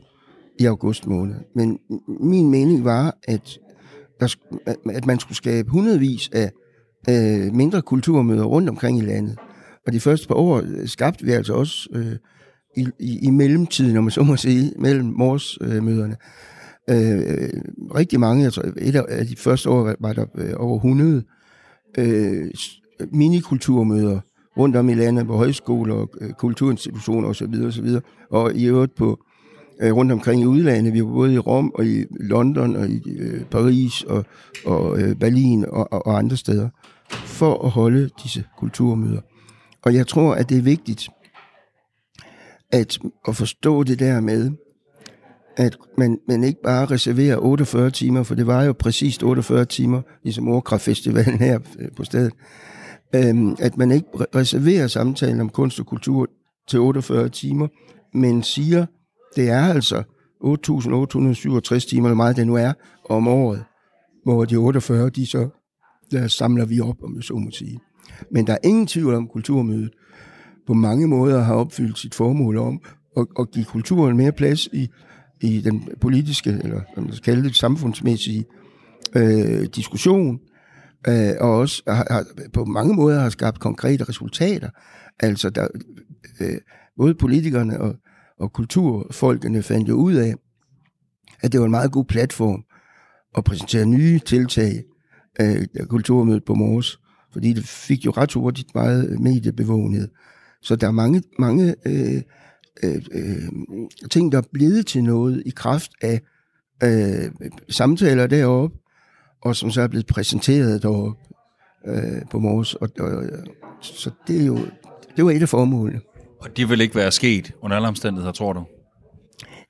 [0.60, 1.36] i august måned.
[1.56, 1.80] Men
[2.20, 3.60] min mening var, at,
[4.20, 4.36] der,
[4.94, 6.52] at man skulle skabe hundredvis af
[7.10, 9.38] øh, mindre kulturmøder rundt omkring i landet.
[9.88, 12.16] Og de første par år øh, skabte vi altså også øh,
[12.78, 16.14] i, i, i mellemtiden, om man så må sige, mellem morgesmøderne.
[16.14, 16.18] Øh,
[16.90, 17.50] Øh,
[17.96, 21.24] rigtig mange, jeg tror, et af de første år var der øh, over 100
[21.98, 22.52] øh,
[23.12, 24.20] minikulturmøder
[24.58, 27.54] rundt om i landet på højskoler, øh, kulturinstitutioner osv.
[27.68, 27.90] osv.
[28.30, 29.20] Og i øvrigt på
[29.82, 30.94] øh, rundt omkring i udlandet.
[30.94, 34.26] Vi var både i Rom og i London og i øh, Paris og,
[34.66, 36.70] og øh, Berlin og, og, og andre steder
[37.10, 39.22] for at holde disse kulturmøder.
[39.82, 41.10] Og jeg tror, at det er vigtigt
[42.72, 44.52] at, at forstå det der med,
[45.58, 50.02] at man, man ikke bare reserverer 48 timer, for det var jo præcis 48 timer,
[50.24, 52.34] ligesom Ordkraftfestivalen her øh, på stedet,
[53.16, 56.28] øhm, at man ikke reserverer samtalen om kunst og kultur
[56.68, 57.68] til 48 timer,
[58.14, 58.86] men siger,
[59.36, 60.04] det er altså
[60.44, 62.74] 8.867 timer, eller meget det nu er,
[63.10, 63.64] om året,
[64.24, 65.50] hvor de 48, de så
[66.12, 67.80] der samler vi op, om jeg så må sige.
[68.32, 69.90] Men der er ingen tvivl om, kulturmødet
[70.68, 72.82] på mange måder har opfyldt sit formål om
[73.18, 74.90] at, at give kulturen mere plads i
[75.42, 78.46] i den politiske, eller man skal kalde det samfundsmæssige
[79.16, 80.40] øh, diskussion,
[81.08, 84.70] øh, og også har, har, på mange måder har skabt konkrete resultater.
[85.20, 85.68] Altså, der,
[86.42, 86.58] øh,
[86.98, 87.96] både politikerne og,
[88.40, 90.36] og kulturfolkene fandt jo ud af,
[91.42, 92.64] at det var en meget god platform
[93.38, 94.84] at præsentere nye tiltag
[95.42, 97.00] øh, af kulturmødet på Mors,
[97.34, 100.08] fordi det fik jo ret hurtigt meget mediebevågenhed.
[100.62, 102.22] Så der er mange, mange øh,
[102.84, 103.50] øh, øh,
[104.12, 106.22] ting, der er blevet til noget i kraft af
[106.84, 107.32] øh,
[107.70, 108.78] samtaler deroppe,
[109.42, 111.22] og som så er blevet præsenteret deroppe
[111.88, 112.74] øh, på Mors.
[112.74, 113.24] Og, og,
[113.82, 114.60] så det er jo
[115.18, 116.02] det var et af formålene.
[116.40, 118.64] Og det vil ikke være sket under alle omstændigheder, tror du?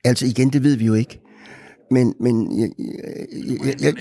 [0.04, 1.20] Altså igen, det ved vi jo ikke.
[1.90, 3.94] Men, men jeg, jeg, jeg, jeg,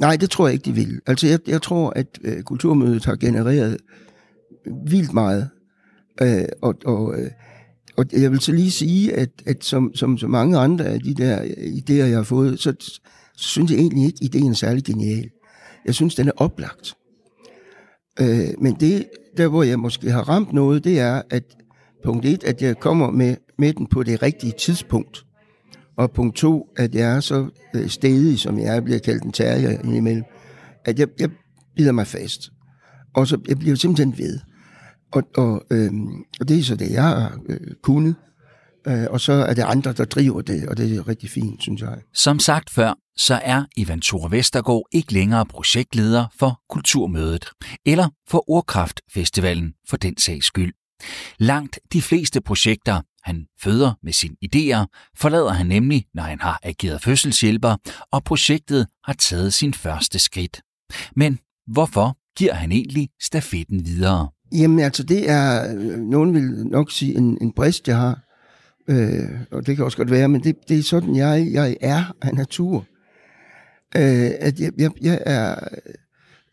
[0.00, 1.00] nej, det tror jeg ikke, de vil.
[1.06, 3.76] Altså jeg, jeg tror, at øh, kulturmødet har genereret
[4.86, 5.50] vildt meget.
[6.22, 7.30] Øh, og, og, øh,
[8.12, 11.14] og jeg vil så lige sige, at, at som, som så mange andre af de
[11.14, 12.74] der idéer, jeg har fået, så,
[13.36, 15.28] så synes jeg egentlig ikke, at ideen er særlig genial.
[15.86, 16.94] Jeg synes, den er oplagt.
[18.20, 21.44] Øh, men det, der hvor jeg måske har ramt noget, det er, at
[22.04, 25.24] punkt et, at jeg kommer med, med den på det rigtige tidspunkt.
[25.96, 29.32] Og punkt to, at jeg er så øh, stedig, som jeg er, bliver kaldt en
[29.32, 30.24] terrier indimellem,
[30.84, 31.30] at jeg, jeg
[31.76, 32.50] bider mig fast.
[33.14, 34.38] Og så jeg bliver simpelthen ved.
[35.12, 35.92] Og, og, øh,
[36.40, 38.14] og det er så det, jeg har øh, kunnet.
[38.86, 41.80] Øh, og så er det andre, der driver det, og det er rigtig fint, synes
[41.80, 41.98] jeg.
[42.14, 47.50] Som sagt før, så er Ivan Thor Vestergaard ikke længere projektleder for Kulturmødet,
[47.86, 50.72] eller for Orkraftfestivalen for den sags skyld.
[51.38, 56.60] Langt de fleste projekter, han føder med sine idéer, forlader han nemlig, når han har
[56.62, 57.76] ageret fødselshjælper,
[58.12, 60.60] og projektet har taget sin første skridt.
[61.16, 64.28] Men hvorfor giver han egentlig stafetten videre?
[64.52, 68.20] Jamen altså, det er, øh, nogen vil nok sige, en, en brist, jeg har.
[68.88, 72.16] Øh, og det kan også godt være, men det, det er sådan, jeg, jeg er
[72.22, 72.86] af natur.
[73.96, 75.54] Øh, at jeg, jeg, jeg er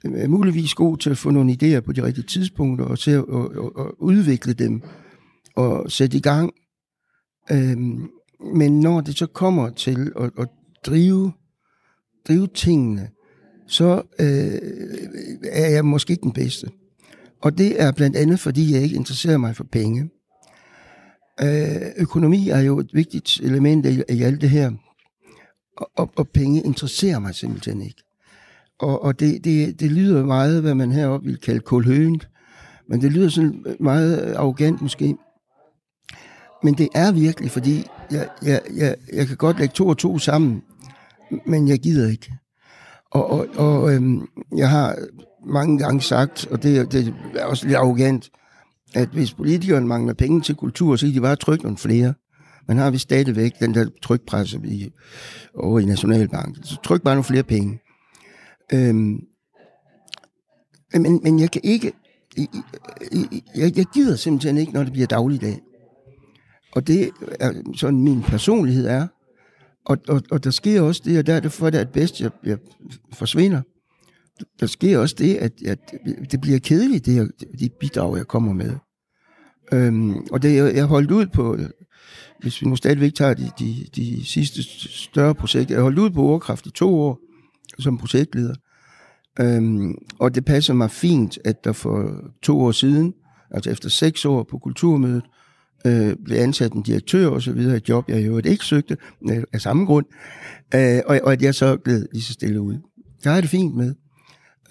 [0.06, 3.24] øh, muligvis god til at få nogle idéer på de rigtige tidspunkter, og til at
[3.24, 4.82] og, og, og udvikle dem,
[5.56, 6.54] og sætte i gang.
[7.52, 7.78] Øh,
[8.56, 10.48] men når det så kommer til at, at
[10.86, 11.32] drive,
[12.28, 13.10] drive tingene,
[13.68, 14.60] så øh,
[15.52, 16.68] er jeg måske ikke den bedste.
[17.42, 20.10] Og det er blandt andet, fordi jeg ikke interesserer mig for penge.
[21.42, 24.72] Øh, økonomi er jo et vigtigt element i, i alt det her.
[25.78, 28.04] Og, og, og penge interesserer mig simpelthen ikke.
[28.80, 32.30] Og, og det, det, det lyder meget, hvad man heroppe vil kalde kulhøent,
[32.90, 35.16] men det lyder sådan meget arrogant måske.
[36.64, 40.18] Men det er virkelig, fordi jeg, jeg, jeg, jeg kan godt lægge to og to
[40.18, 40.64] sammen,
[41.46, 42.34] men jeg gider ikke.
[43.12, 44.98] Og, og, og øhm, jeg har
[45.46, 48.30] mange gange sagt, og det, det er også lidt arrogant,
[48.96, 52.14] at hvis politikerne mangler penge til kultur, så kan de bare trykke nogle flere.
[52.68, 54.92] Men har vi stadigvæk den der trykpresse i,
[55.56, 56.64] over i Nationalbanken.
[56.64, 57.80] Så tryk bare nogle flere penge.
[58.74, 59.20] Øhm,
[60.94, 61.92] men, men jeg kan ikke,
[63.56, 65.60] jeg, jeg gider simpelthen ikke, når det bliver dagligdag.
[66.72, 69.08] Og det er sådan min personlighed er.
[69.86, 72.22] Og, og, og der sker også det, og der er det for, det at bedst,
[72.22, 72.58] jeg, jeg
[73.14, 73.62] forsvinder.
[74.60, 75.94] Der sker også det, at, at
[76.32, 77.28] det bliver kedeligt, det her,
[77.60, 78.74] de bidrag, jeg kommer med.
[79.72, 81.58] Øhm, og det, jeg, jeg holdt ud på,
[82.42, 86.22] hvis vi nu stadigvæk tager de, de, de sidste større projekter, jeg holdt ud på
[86.22, 87.20] Ordkraft i to år
[87.80, 88.56] som projektleder.
[89.40, 93.14] Øhm, og det passer mig fint, at der for to år siden,
[93.52, 95.24] altså efter seks år på kulturmødet,
[95.86, 98.98] øh, blev ansat en direktør og så videre, et job, jeg jo ikke søgte
[99.32, 100.06] øh, af samme grund,
[100.76, 102.78] øh, og, og at jeg så blev lige så stille ud.
[103.24, 103.96] Jeg har det fint med.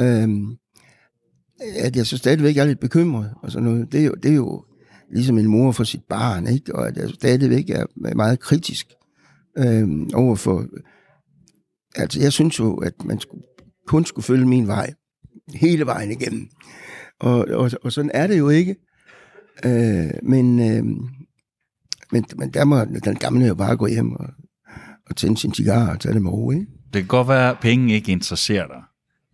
[0.01, 0.57] Øhm,
[1.77, 4.35] at jeg så stadigvæk er lidt bekymret og sådan noget, det er jo, det er
[4.35, 4.65] jo
[5.13, 6.75] ligesom en mor for sit barn, ikke?
[6.75, 8.87] og at jeg stadigvæk er meget kritisk
[9.59, 10.67] øhm, over for...
[11.97, 13.45] Altså, jeg synes jo, at man skulle,
[13.87, 14.95] kun skulle følge min vej
[15.55, 16.49] hele vejen igennem.
[17.21, 18.77] Og, og, og sådan er det jo ikke.
[19.65, 20.85] Øh, men, øh,
[22.13, 24.29] men, men der må den gamle jo bare gå hjem og,
[25.11, 26.67] og tænde sin cigar og tage det med ro, ikke?
[26.85, 28.83] Det kan godt være, at penge ikke interesserer dig.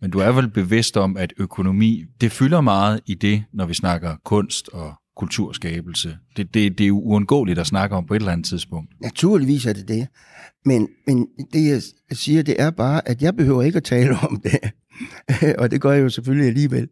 [0.01, 3.73] Men du er vel bevidst om, at økonomi, det fylder meget i det, når vi
[3.73, 6.17] snakker kunst og kulturskabelse.
[6.37, 8.93] Det, det, det er jo uundgåeligt at snakke om på et eller andet tidspunkt.
[9.01, 10.07] Naturligvis er det det.
[10.65, 11.81] Men, men det, jeg
[12.17, 14.59] siger, det er bare, at jeg behøver ikke at tale om det.
[15.61, 16.87] og det gør jeg jo selvfølgelig alligevel.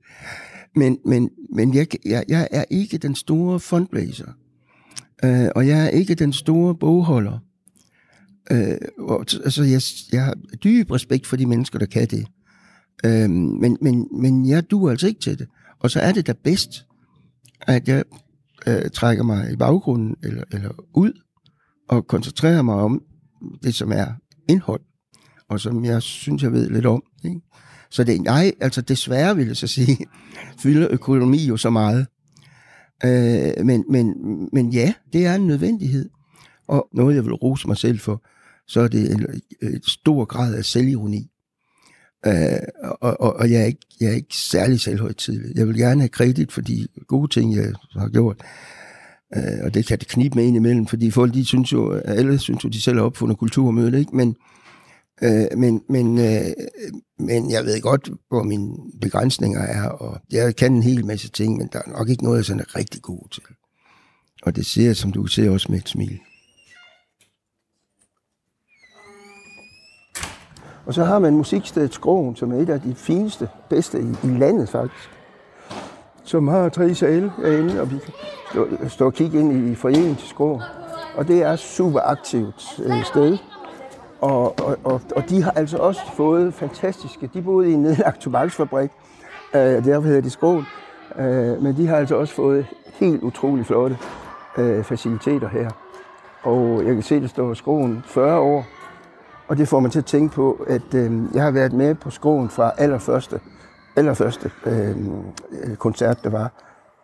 [0.76, 4.32] Men, men, men jeg, jeg, jeg er ikke den store fundraiser.
[5.24, 7.39] Øh, og jeg er ikke den store bogholder.
[8.52, 12.28] Øh, og, altså, jeg, jeg har dyb respekt for de mennesker, der kan det.
[13.06, 15.47] Øhm, men, men, men jeg duer altså ikke til det.
[15.79, 16.86] Og så er det da bedst,
[17.62, 18.03] at jeg
[18.67, 21.13] øh, trækker mig i baggrunden eller, eller ud
[21.89, 23.01] og koncentrerer mig om
[23.63, 24.08] det, som er
[24.49, 24.82] indhold,
[25.49, 27.03] og som jeg synes, jeg ved lidt om.
[27.25, 27.41] Ikke?
[27.89, 29.97] Så det, nej, altså desværre vil jeg så sige,
[30.63, 32.08] fylder økonomi jo så meget.
[33.06, 34.15] Øh, men, men,
[34.53, 36.10] men ja, det er en nødvendighed.
[36.67, 38.23] Og noget, jeg vil rose mig selv for,
[38.67, 39.25] så er det en,
[39.62, 41.33] en stor grad af selvironi.
[42.26, 42.60] Øh,
[43.02, 45.56] og, og, og jeg, er ikke, jeg er ikke særlig selvhøjtidlig.
[45.56, 48.38] Jeg vil gerne have kredit for de gode ting, jeg har gjort.
[49.36, 52.40] Øh, og det kan det knibe med ind imellem, fordi folk, de synes jo, alle
[52.40, 54.16] synes jo, de selv har opfundet kulturmødet, ikke?
[54.16, 54.36] Men,
[55.22, 56.46] øh, men, men, øh,
[57.20, 61.58] men jeg ved godt, hvor mine begrænsninger er, og jeg kan en hel masse ting,
[61.58, 63.44] men der er nok ikke noget, jeg sådan er rigtig god til.
[64.44, 66.20] Og det ser jeg, som du ser, også med et smil.
[70.86, 74.28] Og så har man Musikstedet Skroen, som er et af de fineste, bedste i, i
[74.28, 75.10] landet faktisk.
[76.24, 78.13] Som har tre sale herinde, og vi kan
[78.52, 80.62] stå, stå og kigge ind i foreningen til Skroen.
[81.17, 83.38] Og det er super aktivt øh, sted.
[84.22, 87.30] Og, og, og, og de har altså også fået fantastiske...
[87.34, 88.91] De boede i en nedlagt tobaksfabrik,
[89.54, 90.65] øh, derfor hedder de Skroen.
[91.19, 93.98] Øh, men de har altså også fået helt utrolig flotte
[94.58, 95.69] øh, faciliteter her.
[96.43, 98.65] Og jeg kan se, at det står Skroen 40 år
[99.47, 102.10] og det får mig til at tænke på, at øh, jeg har været med på
[102.10, 103.39] skoen fra allerførste,
[103.95, 104.97] allerførste øh,
[105.63, 106.51] øh koncert, der var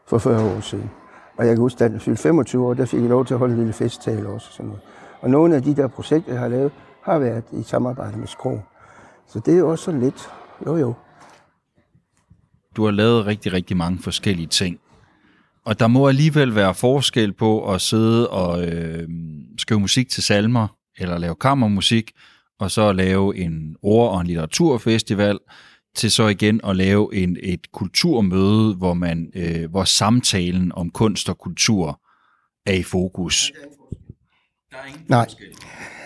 [0.08, 0.89] for 40 år siden.
[1.38, 3.39] Og jeg kan huske, at jeg fyldte 25 år, der fik jeg lov til at
[3.39, 4.47] holde en lille festtale også.
[4.49, 4.82] Og, sådan noget.
[5.21, 6.71] og nogle af de der projekter, jeg har lavet,
[7.04, 8.60] har været i samarbejde med Skro.
[9.28, 10.30] Så det er jo også sådan lidt,
[10.65, 10.93] jo jo.
[12.75, 14.80] Du har lavet rigtig, rigtig mange forskellige ting.
[15.65, 19.10] Og der må alligevel være forskel på at sidde og øh,
[19.58, 20.67] skrive musik til salmer,
[21.00, 22.12] eller lave kammermusik,
[22.60, 25.40] og så lave en ord- og en litteraturfestival,
[25.96, 31.30] til så igen at lave en, et kulturmøde, hvor, man, øh, hvor samtalen om kunst
[31.30, 32.02] og kultur
[32.66, 33.52] er i fokus.
[34.72, 35.28] Der er ingen Nej.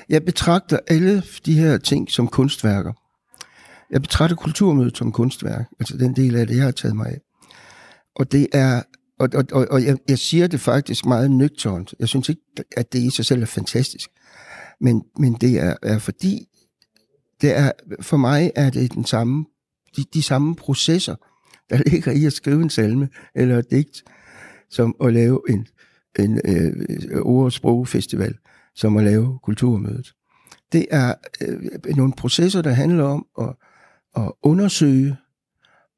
[0.10, 2.94] Jeg betragter alle de her ting som kunstværker.
[3.92, 7.20] Jeg betragter kulturmødet som kunstværk, altså den del af det, jeg har taget mig af.
[8.16, 8.82] Og det er,
[9.20, 11.94] og, og, og, og jeg, jeg siger det faktisk meget nøgternt.
[12.00, 12.42] Jeg synes ikke,
[12.78, 14.10] at det i sig selv er fantastisk.
[14.84, 16.48] Men, men det er, er fordi,
[17.42, 19.46] det er, for mig er det den samme,
[19.98, 21.16] de, de samme processer,
[21.70, 24.04] der ligger i at skrive en salme eller et digt,
[24.70, 25.68] som at lave en,
[26.20, 28.38] en øh, ord- og sprogfestival,
[28.76, 30.14] som at lave kulturmødet.
[30.72, 33.56] Det er øh, nogle processer, der handler om at,
[34.16, 35.16] at undersøge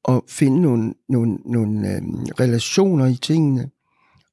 [0.03, 2.01] og finde nogle, nogle, nogle øh,
[2.39, 3.69] relationer i tingene,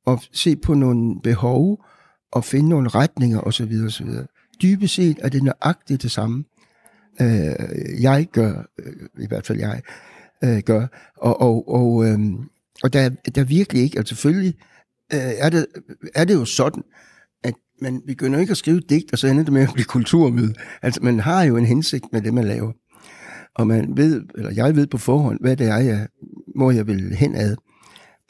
[0.06, 1.84] og se på nogle behov,
[2.32, 3.72] og finde nogle retninger osv.
[3.86, 4.08] osv
[4.62, 6.44] dybest set er det nøjagtigt det samme,
[7.20, 9.82] øh, jeg gør, øh, i hvert fald jeg,
[10.44, 10.86] øh, gør.
[11.16, 12.18] Og, og, og, øh,
[12.82, 14.54] og der, der virkelig ikke, altså selvfølgelig
[15.12, 15.66] øh, er, det,
[16.14, 16.82] er det jo sådan,
[17.44, 20.54] at man begynder ikke at skrive digt, og så ender det med at blive kulturmøde.
[20.82, 22.72] Altså man har jo en hensigt med det, man laver.
[23.54, 26.08] Og man ved, eller jeg ved på forhånd, hvad det er, jeg,
[26.56, 27.56] hvor jeg vil hen ad.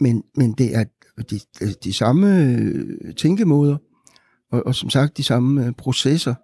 [0.01, 0.85] Men, men det er
[1.31, 3.77] de, de, de samme øh, tænkemåder,
[4.53, 6.35] og, og som sagt de samme øh, processer,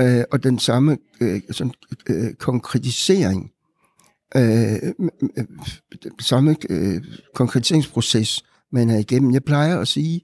[0.00, 1.72] øh, og den samme øh, sådan,
[2.08, 3.50] øh, konkretisering,
[4.36, 4.92] øh,
[6.20, 9.32] samme øh, konkretiseringsproces, man er igennem.
[9.32, 10.20] Jeg plejer at sige,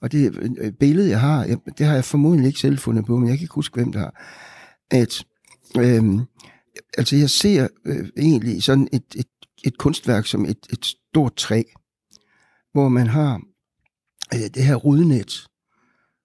[0.00, 3.18] og det øh, billede, jeg har, jeg, det har jeg formodentlig ikke selv fundet på,
[3.18, 4.14] men jeg kan ikke huske, hvem der har,
[4.90, 5.24] at
[5.78, 6.20] øh,
[6.98, 9.26] altså jeg ser øh, egentlig sådan et, et,
[9.64, 11.62] et kunstværk som et, et stort træ,
[12.72, 13.40] hvor man har
[14.34, 15.46] øh, det her rudnet,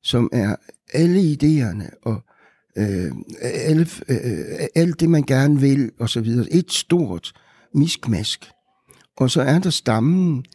[0.07, 0.55] som er
[0.93, 2.23] alle idéerne og
[2.77, 6.53] øh, alle, øh, alt det, man gerne vil, og så videre.
[6.53, 7.33] Et stort
[7.73, 8.51] miskmask.
[9.17, 10.45] Og så er der stammen,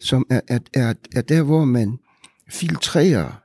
[0.00, 1.98] som er, er, er, er der, hvor man
[2.50, 3.42] filtrerer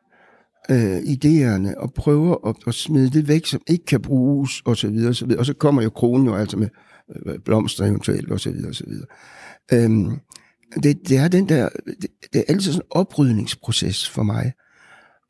[0.70, 4.88] øh, idéerne og prøver at, at smide det væk, som ikke kan bruges, og så
[4.88, 5.40] videre, og så videre.
[5.40, 6.70] Og så kommer jo kronen jo altså med
[7.26, 9.08] øh, blomster eventuelt, og så videre, og så videre.
[9.74, 10.20] Øhm,
[10.84, 14.54] det, det er den der, det, det er altid sådan en oprydningsproces for mig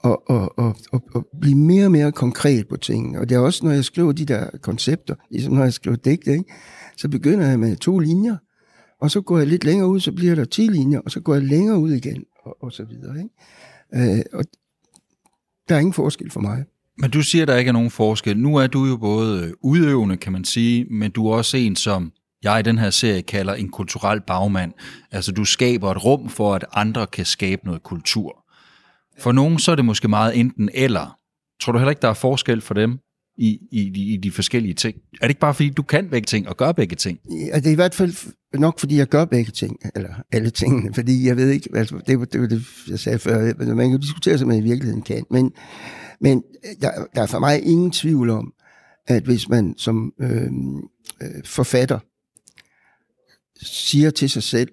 [0.05, 3.19] og, og, og, og, og blive mere og mere konkret på tingene.
[3.19, 6.31] Og det er også, når jeg skriver de der koncepter, ligesom når jeg skriver digte,
[6.31, 6.53] ikke?
[6.97, 8.35] så begynder jeg med to linjer,
[9.01, 11.33] og så går jeg lidt længere ud, så bliver der ti linjer, og så går
[11.33, 13.17] jeg længere ud igen, og, og så videre.
[13.17, 14.17] Ikke?
[14.17, 14.45] Øh, og
[15.69, 16.65] der er ingen forskel for mig.
[16.97, 18.37] Men du siger, der ikke er nogen forskel.
[18.37, 22.11] Nu er du jo både udøvende, kan man sige, men du er også en, som
[22.43, 24.71] jeg i den her serie kalder en kulturel bagmand.
[25.11, 28.44] Altså du skaber et rum for, at andre kan skabe noget kultur.
[29.19, 31.17] For nogen så er det måske meget enten eller.
[31.61, 32.99] Tror du heller ikke, der er forskel for dem
[33.37, 34.97] i, i, i de forskellige ting?
[35.13, 37.19] Er det ikke bare fordi, du kan begge ting og gør begge ting?
[37.29, 38.15] Ja, det er i hvert fald
[38.53, 42.19] nok, fordi jeg gør begge ting, eller alle tingene, fordi jeg ved ikke, altså, det
[42.19, 45.51] var det, det jeg sagde før, man kan diskutere, som man i virkeligheden kan, men,
[46.21, 48.53] men øh, der, der er for mig ingen tvivl om,
[49.07, 50.77] at hvis man som øhm,
[51.21, 51.99] øh, forfatter
[53.61, 54.69] siger til sig selv,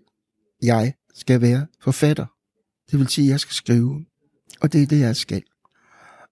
[0.62, 2.26] jeg skal være forfatter,
[2.90, 4.04] det vil sige, at jeg skal skrive,
[4.62, 5.42] og det er det, jeg skal.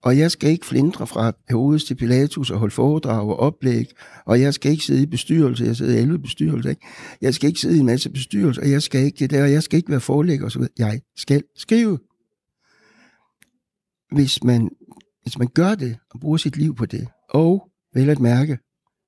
[0.02, 3.86] Og jeg skal ikke flindre fra Herodes til Pilatus og holde foredrag og oplæg,
[4.26, 6.86] og jeg skal ikke sidde i bestyrelse, jeg sidder i 11 bestyrelse, ikke?
[7.20, 9.52] Jeg skal ikke sidde i en masse bestyrelse, og jeg skal ikke det der, og
[9.52, 10.72] jeg skal ikke være forelægger og så videre.
[10.78, 11.98] Jeg skal skrive.
[14.12, 14.70] hvis man,
[15.22, 18.58] hvis man gør det, og bruger sit liv på det, og vel at mærke,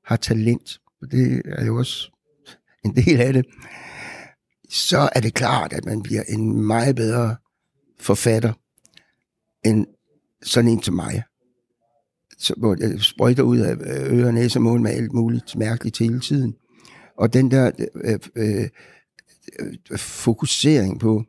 [0.05, 2.11] har talent, og det er jo også
[2.85, 3.47] en del af det,
[4.71, 7.37] så er det klart, at man bliver en meget bedre
[8.01, 8.53] forfatter
[9.65, 9.87] en,
[10.43, 11.23] sådan en som mig.
[12.39, 16.21] Så, hvor jeg sprøjter ud af øh, øre, næse og med alt muligt mærkeligt hele
[16.21, 16.55] tiden.
[17.19, 17.71] Og den der
[18.05, 18.69] øh, øh,
[19.61, 21.23] øh, fokusering på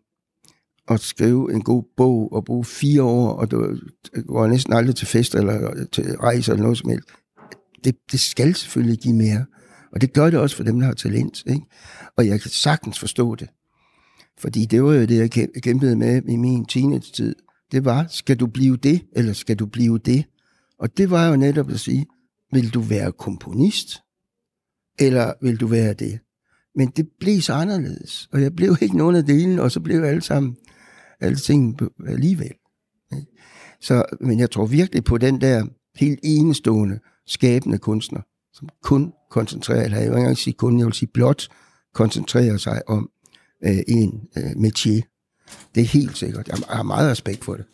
[0.87, 3.77] at skrive en god bog og bruge fire år, og du
[4.27, 7.09] går næsten aldrig til fest eller øh, til rejse eller noget som helst.
[7.83, 9.45] Det, det skal selvfølgelig give mere.
[9.93, 11.43] Og det gør det også for dem, der har talent.
[11.47, 11.65] Ikke?
[12.17, 13.49] Og jeg kan sagtens forstå det.
[14.39, 17.35] Fordi det var jo det, jeg kæmpede med i min teenage-tid.
[17.73, 20.25] Det var, skal du blive det, eller skal du blive det?
[20.79, 22.05] Og det var jo netop at sige,
[22.51, 24.01] vil du være komponist,
[24.99, 26.19] eller vil du være det?
[26.75, 30.03] Men det blev så anderledes, og jeg blev ikke nogen af delene, og så blev
[30.03, 30.57] alle sammen,
[31.19, 32.53] alle ting alligevel.
[33.81, 35.65] Så, men jeg tror virkelig på den der
[35.95, 38.21] helt enestående, skabende kunstner,
[38.53, 41.47] som kun koncentrerer, eller jeg vil ikke engang sige kun, jeg vil sige blot,
[41.93, 43.09] koncentrerer sig om
[43.65, 45.12] øh, en øh, métier.
[45.75, 46.47] Det er helt sikkert.
[46.47, 47.65] Jeg har meget respekt for det.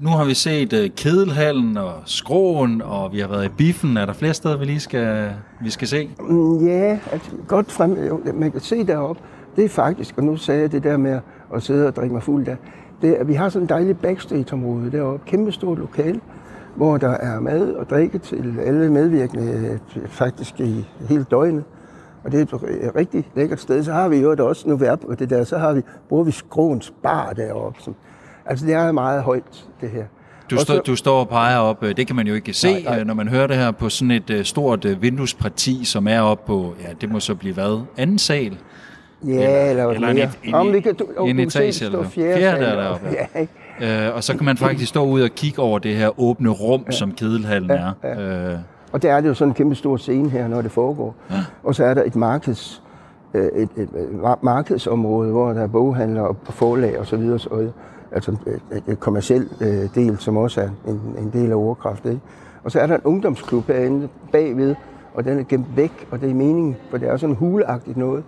[0.00, 3.96] Nu har vi set uh, Kedelhallen og Skroen, og vi har været i Biffen.
[3.96, 6.10] Er der flere steder, vi lige skal, vi skal se?
[6.20, 8.22] Mm, ja, altså, godt frem.
[8.34, 9.16] Man kan se derop.
[9.56, 11.20] Det er faktisk, og nu sagde jeg det der med
[11.54, 12.56] at sidde og drikke mig fuld der.
[13.02, 15.30] Det, er, vi har sådan en dejlig backstage-område deroppe.
[15.30, 16.20] Kæmpe stort lokal,
[16.76, 21.64] hvor der er mad og drikke til alle medvirkende faktisk i hele døgnet.
[22.24, 23.84] Og det er et rigtig lækkert sted.
[23.84, 26.30] Så har vi jo også, nu er på det der, så har vi, bruger vi
[26.30, 27.82] Skråens bar deroppe.
[27.82, 27.94] Som,
[28.46, 30.04] altså det er meget højt, det her.
[30.50, 32.82] Du, stå, du står og peger op, øh, det kan man jo ikke se, nej,
[32.82, 33.00] nej.
[33.00, 36.44] Øh, når man hører det her på sådan et uh, stort vinduesparti, som er op
[36.44, 37.82] på, ja, det må så blive hvad?
[37.96, 38.58] Anden sal?
[39.26, 42.64] Ja, eller, eller, eller en, en, Om vi kan, du, en etage, eller fjerde, fjerde
[42.64, 43.06] der deroppe.
[43.80, 46.48] Ja, uh, og så kan man faktisk stå ud og kigge over det her åbne
[46.48, 46.92] rum, ja.
[46.92, 48.50] som Kedelhallen ja, er.
[48.50, 48.56] Ja.
[48.94, 51.14] Og der er det jo sådan en kæmpe stor scene her, når det foregår.
[51.30, 51.36] Ja.
[51.62, 52.82] Og så er der et markeds,
[53.34, 53.88] et, et, et
[54.42, 57.38] markedsområde, hvor der er boghandler og forlag og så videre.
[57.38, 57.70] Så,
[58.12, 58.36] altså
[58.72, 62.06] et, et kommersiel øh, del, som også er en, en del af ordkraft.
[62.06, 62.20] Ikke?
[62.64, 64.74] Og så er der en ungdomsklub herinde bagved,
[65.14, 68.24] og den er gemt væk, og det er meningen, for det er sådan huleagtigt noget.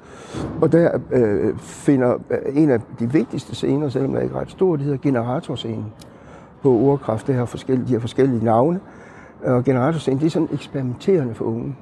[0.60, 2.18] Og der øh, finder
[2.52, 5.86] en af de vigtigste scener, selvom der er ikke ret stor, det hedder generatorscenen
[6.62, 7.26] på ordkraft.
[7.26, 8.80] Det har forskellige, de har forskellige navne.
[9.47, 11.76] Og generatorscenen, det er sådan eksperimenterende for unge.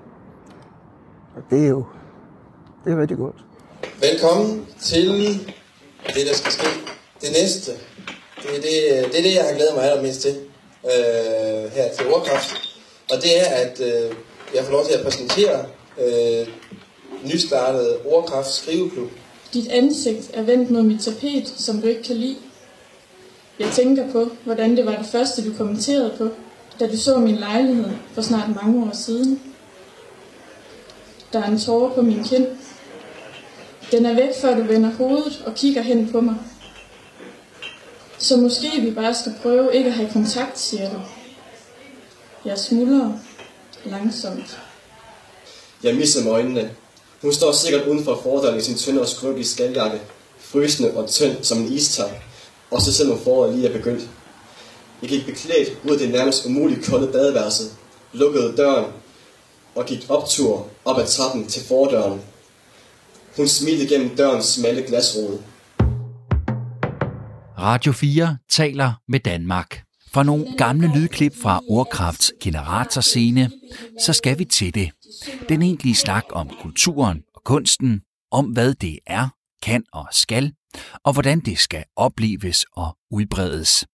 [1.36, 1.84] Og det er jo
[2.84, 3.36] det er rigtig godt.
[4.00, 5.08] Velkommen til
[6.14, 6.66] det, der skal ske.
[7.20, 7.72] Det næste,
[8.42, 10.36] det er det, det, er det jeg har glædet mig allermest til
[10.84, 12.54] øh, her til Ordkraft.
[13.10, 14.16] Og det er, at øh,
[14.54, 15.64] jeg får lov til at præsentere
[16.04, 16.46] øh,
[17.24, 19.10] nystartet Ordkraft Skriveklub.
[19.54, 22.36] Dit ansigt er vendt mod mit tapet, som du ikke kan lide.
[23.58, 26.28] Jeg tænker på, hvordan det var det første, du kommenterede på,
[26.80, 29.40] da du så min lejlighed for snart mange år siden.
[31.32, 32.46] Der er en tårer på min kind.
[33.90, 36.34] Den er væk, før du vender hovedet og kigger hen på mig.
[38.18, 40.96] Så måske vi bare skal prøve ikke at have kontakt, siger du.
[42.44, 43.12] Jeg smuldrer
[43.84, 44.58] langsomt.
[45.82, 46.70] Jeg misser med øjnene.
[47.22, 50.00] Hun står sikkert uden for fordøren i sin tynde og skrøbelige skaljakke,
[50.38, 52.22] frysende og tynd som en istag,
[52.70, 54.08] og så selvom foråret lige er begyndt.
[55.04, 57.64] Jeg gik beklædt ud af det nærmest umuligt kolde badeværelse,
[58.12, 58.92] lukkede døren
[59.74, 62.20] og gik optur op ad trappen til fordøren.
[63.36, 65.38] Hun smilte gennem dørens smalle glasrude.
[67.58, 69.82] Radio 4 taler med Danmark.
[70.14, 73.50] For nogle gamle lydklip fra Ordkrafts generatorscene,
[74.04, 74.90] så skal vi til det.
[75.48, 78.00] Den egentlige snak om kulturen og kunsten,
[78.30, 79.28] om hvad det er,
[79.64, 80.52] kan og skal,
[81.04, 83.86] og hvordan det skal opleves og udbredes.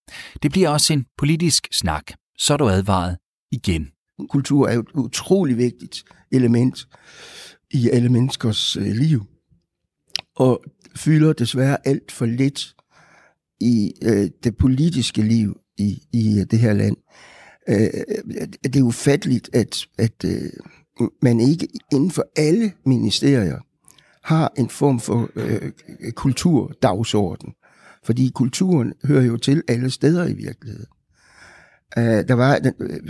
[0.42, 2.04] Det bliver også en politisk snak,
[2.38, 3.16] så er du advaret
[3.52, 3.88] igen.
[4.28, 6.88] Kultur er et utrolig vigtigt element
[7.70, 9.24] i alle menneskers øh, liv,
[10.36, 10.64] og
[10.96, 12.74] fylder desværre alt for lidt
[13.60, 16.96] i øh, det politiske liv i, i øh, det her land.
[17.68, 17.90] Øh,
[18.62, 20.50] det er ufatteligt, at, at øh,
[21.22, 23.58] man ikke inden for alle ministerier
[24.30, 25.70] har en form for øh,
[26.14, 27.52] kulturdagsorden.
[28.04, 30.86] Fordi kulturen hører jo til alle steder i virkeligheden.
[31.98, 33.00] Øh, der var den, øh,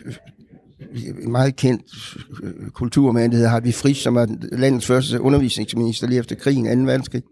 [1.22, 6.18] en meget kendt øh, kulturmand, der hedder Hartwig Frisch, som var landets første undervisningsminister lige
[6.18, 6.84] efter krigen, 2.
[6.84, 7.22] verdenskrig.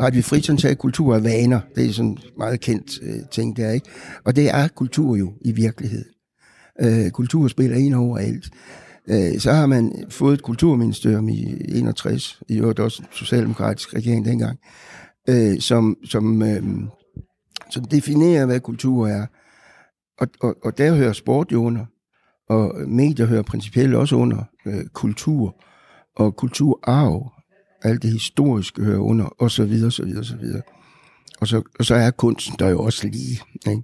[0.00, 1.60] Hartwig Frisch, han sagde, at kultur er vaner.
[1.76, 3.86] Det er sådan en meget kendt øh, ting der, ikke?
[4.24, 6.10] Og det er kultur jo i virkeligheden.
[6.80, 8.50] Øh, kultur spiller ind overalt.
[9.08, 14.24] Øh, så har man fået et kulturministerium i 61, i øvrigt også en socialdemokratisk regering
[14.24, 14.58] dengang,
[15.28, 16.62] øh, som, som øh,
[17.70, 19.26] som definerer, hvad kultur er.
[20.18, 21.86] Og, og, og der hører sport jo under,
[22.48, 25.62] og medier hører principielt også under øh, kultur
[26.16, 27.32] og kulturarv.
[27.82, 30.62] Alt det historiske hører under, og så videre, så videre, så videre.
[31.40, 33.40] Og så, og så er kunsten der jo også lige.
[33.70, 33.82] Ikke?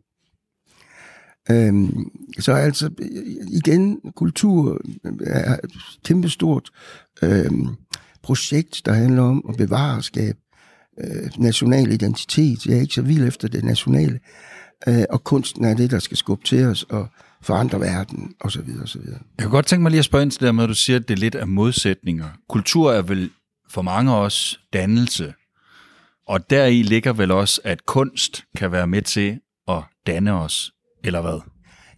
[1.51, 2.91] Øhm, så altså,
[3.53, 4.81] igen, kultur
[5.27, 5.71] er et
[6.05, 6.71] kæmpestort
[7.23, 7.69] øhm,
[8.23, 10.39] projekt, der handler om at bevare og skabe
[11.01, 12.67] øh, national identitet.
[12.67, 14.21] Jeg er ikke så vild efter det nationale.
[14.89, 17.09] Øh, og kunsten er det, der skal skubbe til os og
[17.43, 19.19] forandre verden, og så videre, og så videre.
[19.39, 20.75] Jeg kunne godt tænke mig lige at spørge ind til det der med, at du
[20.75, 22.29] siger, at det er lidt af modsætninger.
[22.49, 23.31] Kultur er vel
[23.71, 25.35] for mange os dannelse,
[26.29, 29.39] og deri ligger vel også, at kunst kan være med til
[29.69, 30.73] at danne os,
[31.05, 31.41] eller hvad?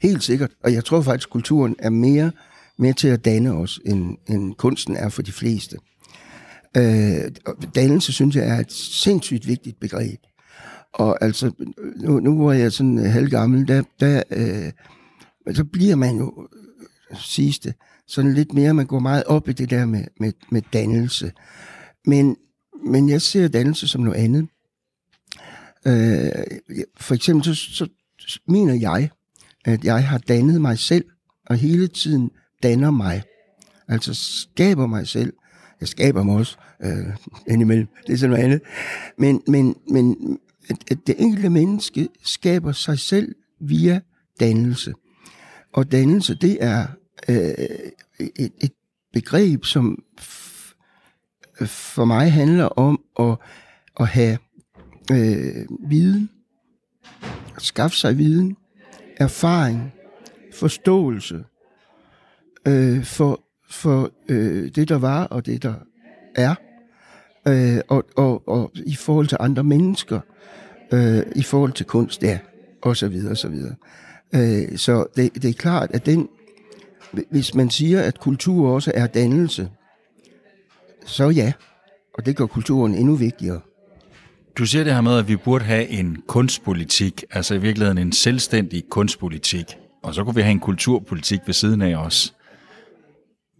[0.03, 2.33] Helt sikkert, og jeg tror faktisk, at kulturen er mere
[2.79, 5.77] med til at danne os, end, end kunsten er for de fleste.
[6.77, 7.31] Øh,
[7.75, 10.21] dannelse, synes jeg, er et sindssygt vigtigt begreb.
[10.93, 11.53] Og altså,
[11.97, 14.73] nu, nu hvor jeg er sådan øh, halvgammel, der, der, øh,
[15.55, 16.49] så bliver man jo,
[17.11, 17.75] øh, siges det,
[18.07, 21.33] sådan lidt mere, man går meget op i det der med, med, med dannelse.
[22.07, 22.37] Men,
[22.87, 24.49] men jeg ser dannelse som noget andet.
[25.87, 26.47] Øh,
[26.97, 27.89] for eksempel, så, så
[28.49, 29.11] mener jeg,
[29.65, 31.05] at jeg har dannet mig selv,
[31.47, 32.31] og hele tiden
[32.63, 33.23] danner mig.
[33.89, 35.33] Altså skaber mig selv.
[35.81, 37.17] Jeg skaber mig også øh,
[37.49, 37.89] indimellem.
[38.07, 38.61] Det er sådan noget andet.
[39.19, 40.39] Men, men, men
[40.71, 44.01] at, at det enkelte menneske skaber sig selv via
[44.41, 44.95] dannelse.
[45.73, 46.87] Og dannelse, det er
[47.29, 47.55] øh,
[48.37, 48.73] et, et
[49.13, 50.03] begreb, som
[51.67, 53.37] for mig handler om at,
[54.01, 54.39] at have
[55.13, 56.31] øh, viden,
[57.59, 58.57] skaffe sig viden,
[59.17, 59.93] erfaring,
[60.55, 61.45] forståelse
[62.69, 63.41] øh, for,
[63.71, 65.75] for øh, det, der var og det, der
[66.35, 66.55] er,
[67.49, 70.21] øh, og, og, og i forhold til andre mennesker,
[70.93, 72.39] øh, i forhold til kunst, ja,
[72.83, 73.75] og så videre, og så videre.
[74.35, 76.29] Øh, så det, det er klart, at den,
[77.31, 79.71] hvis man siger, at kultur også er dannelse,
[81.07, 81.53] så ja,
[82.15, 83.61] og det gør kulturen endnu vigtigere.
[84.59, 88.13] Du siger det her med, at vi burde have en kunstpolitik, altså i virkeligheden en
[88.13, 89.65] selvstændig kunstpolitik,
[90.03, 92.35] og så kunne vi have en kulturpolitik ved siden af os.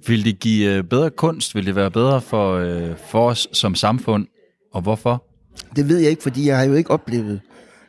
[0.07, 1.55] Vil det give øh, bedre kunst?
[1.55, 4.27] Vil det være bedre for, øh, for os som samfund?
[4.73, 5.25] Og hvorfor?
[5.77, 7.41] Det ved jeg ikke, fordi jeg har jo ikke oplevet,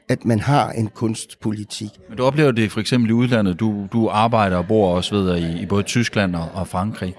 [0.10, 1.90] at man har en kunstpolitik.
[2.10, 3.60] Men du oplever det for eksempel i udlandet.
[3.60, 7.16] Du, du arbejder og bor også ved i, i både Tyskland og, og Frankrig.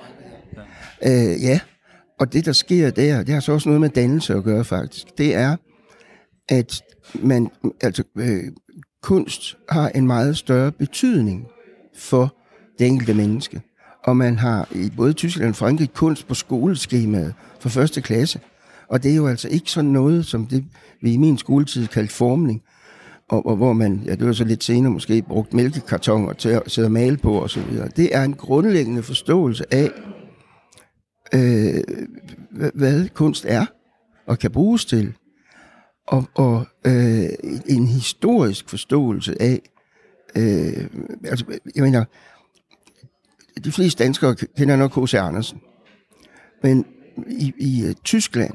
[1.02, 1.32] Ja.
[1.32, 1.60] Øh, ja,
[2.20, 5.06] og det der sker der, det har så også noget med dannelse at gøre faktisk.
[5.18, 5.56] Det er,
[6.48, 6.82] at
[7.14, 8.44] man, altså, øh,
[9.02, 11.46] kunst har en meget større betydning
[11.96, 12.36] for
[12.78, 13.60] det enkelte menneske.
[14.04, 18.40] Og man har i både Tyskland og Frankrig kunst på skoleskemaet for første klasse.
[18.88, 20.64] Og det er jo altså ikke sådan noget, som det
[21.02, 22.62] vi i min skoletid kaldte formning,
[23.28, 26.62] og, og hvor man, ja det var så lidt senere måske, brugt mælkekartoner til at
[26.66, 27.62] sidde og male på osv.
[27.96, 29.90] Det er en grundlæggende forståelse af,
[31.34, 31.84] øh,
[32.50, 33.66] hvad, hvad kunst er
[34.26, 35.14] og kan bruges til
[36.06, 37.28] og, og øh,
[37.68, 39.60] en historisk forståelse af,
[40.36, 40.86] øh,
[41.24, 41.44] altså,
[41.74, 42.04] jeg mener,
[43.64, 45.14] de fleste danskere kender nok H.C.
[45.14, 45.60] Andersen,
[46.62, 46.86] men
[47.28, 48.54] i, i øh, Tyskland,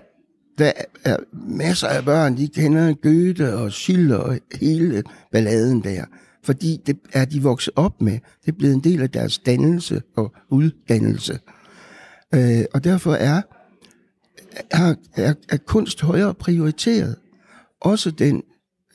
[0.58, 0.72] der
[1.06, 6.06] er masser af børn, de kender Goethe og Schiller og hele balladen der,
[6.44, 8.20] fordi det er de vokset op med.
[8.46, 11.40] Det er blevet en del af deres dannelse og uddannelse.
[12.34, 13.42] Øh, og derfor er,
[14.72, 17.16] er, er, er kunst højere prioriteret
[17.82, 18.44] også den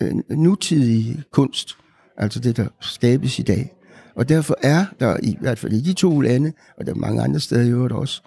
[0.03, 1.77] øh, nutidige kunst,
[2.17, 3.73] altså det, der skabes i dag.
[4.15, 7.23] Og derfor er der, i hvert fald i de to lande, og der er mange
[7.23, 8.23] andre steder i øvrigt også,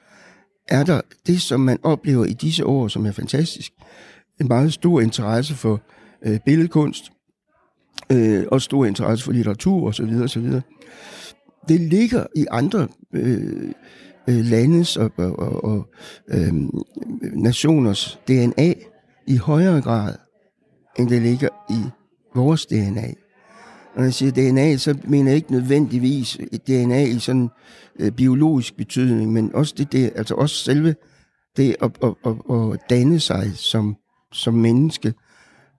[0.67, 3.71] er der det, som man oplever i disse år, som er fantastisk,
[4.41, 5.81] en meget stor interesse for
[6.25, 7.11] øh, billedkunst,
[8.11, 10.21] øh, og stor interesse for litteratur osv.
[10.23, 10.51] osv.
[11.67, 13.71] Det ligger i andre øh,
[14.29, 15.89] øh, landes og, og, og, og
[16.27, 16.53] øh,
[17.33, 18.73] nationers DNA
[19.27, 20.15] i højere grad
[20.99, 21.83] end det ligger i
[22.35, 23.13] vores DNA.
[23.95, 27.49] Når jeg siger DNA, så mener jeg ikke nødvendigvis et DNA i sådan
[27.99, 30.95] øh, biologisk betydning, men også det, det altså også selve
[31.57, 32.35] det at, at, at,
[32.73, 33.95] at danne sig som,
[34.31, 35.13] som menneske,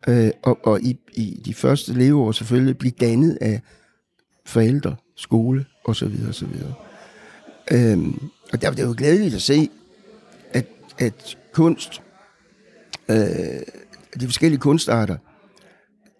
[0.08, 3.60] øh, og, og i, i de første leveår selvfølgelig blive dannet af
[4.46, 6.14] forældre, skole osv.
[6.28, 6.48] osv.
[7.72, 9.70] Øhm, og der, det er jo glædeligt at se,
[10.52, 10.66] at,
[10.98, 12.02] at kunst
[13.08, 13.16] øh,
[14.20, 15.16] de forskellige kunstarter,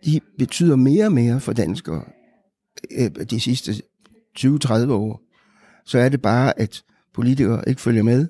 [0.05, 2.05] de betyder mere og mere for danskere
[2.99, 3.73] øh, de sidste
[4.39, 5.21] 20-30 år.
[5.85, 6.83] Så er det bare, at
[7.15, 8.29] politikere ikke følger med,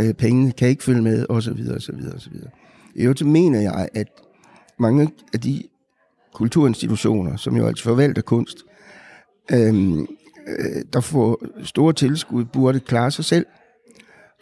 [0.00, 1.60] øh, pengene kan ikke følge med, osv.
[1.76, 1.94] osv.
[2.14, 2.34] osv.
[2.94, 4.08] I øvrigt så mener jeg, at
[4.78, 5.62] mange af de
[6.34, 8.56] kulturinstitutioner, som jo altså forvalter kunst,
[9.52, 10.00] øhm,
[10.46, 13.46] øh, der får store tilskud, burde klare sig selv.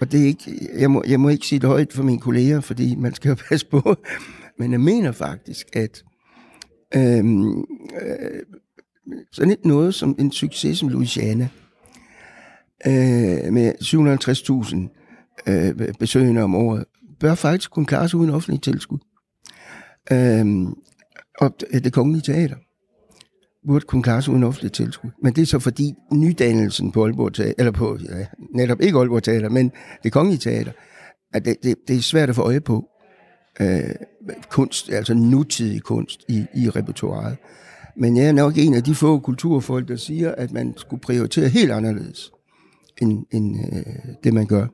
[0.00, 2.60] Og det er ikke, jeg, må, jeg må ikke sige det højt for mine kolleger,
[2.60, 3.96] fordi man skal jo passe på.
[4.58, 6.04] Men jeg mener faktisk, at
[6.96, 7.58] øhm,
[8.02, 8.42] øh,
[9.32, 11.48] sådan et noget som en succes som Louisiana,
[12.86, 16.84] øh, med 750.000 øh, besøgende om året,
[17.20, 18.98] bør faktisk kunne klare sig uden offentlig tilskud.
[20.12, 20.46] Øh,
[21.40, 22.56] og det kongelige teater
[23.66, 25.10] burde kunne klare sig uden offentlig tilskud.
[25.22, 29.22] Men det er så fordi nydannelsen på Aalborg Teater, eller på, ja, netop ikke Aalborg
[29.22, 30.72] Teater, men det kongelige teater,
[31.34, 32.88] at det, det, det er svært at få øje på
[33.60, 33.80] øh,
[34.50, 37.36] kunst, altså nutidig kunst i, i repertoireet.
[37.96, 41.48] Men jeg er nok en af de få kulturfolk, der siger, at man skulle prioritere
[41.48, 42.30] helt anderledes
[43.02, 43.82] end, end øh,
[44.24, 44.66] det, man gør.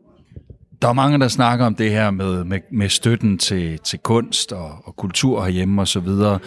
[0.82, 4.52] Der er mange, der snakker om det her med, med, med støtten til, til kunst
[4.52, 6.40] og, og kultur herhjemme osv., og,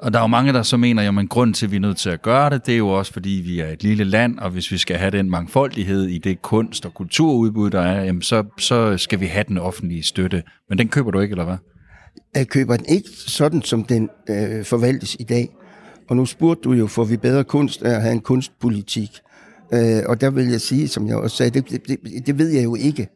[0.00, 1.96] og der er jo mange, der så mener, at grund til, at vi er nødt
[1.96, 4.50] til at gøre det, det er jo også, fordi vi er et lille land, og
[4.50, 8.44] hvis vi skal have den mangfoldighed i det kunst- og kulturudbud, der er, jamen så,
[8.58, 10.42] så skal vi have den offentlige støtte.
[10.68, 11.56] Men den køber du ikke, eller hvad?
[12.34, 15.48] Jeg køber den ikke sådan, som den øh, forvaltes i dag.
[16.08, 19.10] Og nu spurgte du jo, får vi bedre kunst af at have en kunstpolitik?
[19.74, 22.48] Øh, og der vil jeg sige, som jeg også sagde, det, det, det, det ved
[22.48, 23.08] jeg jo ikke.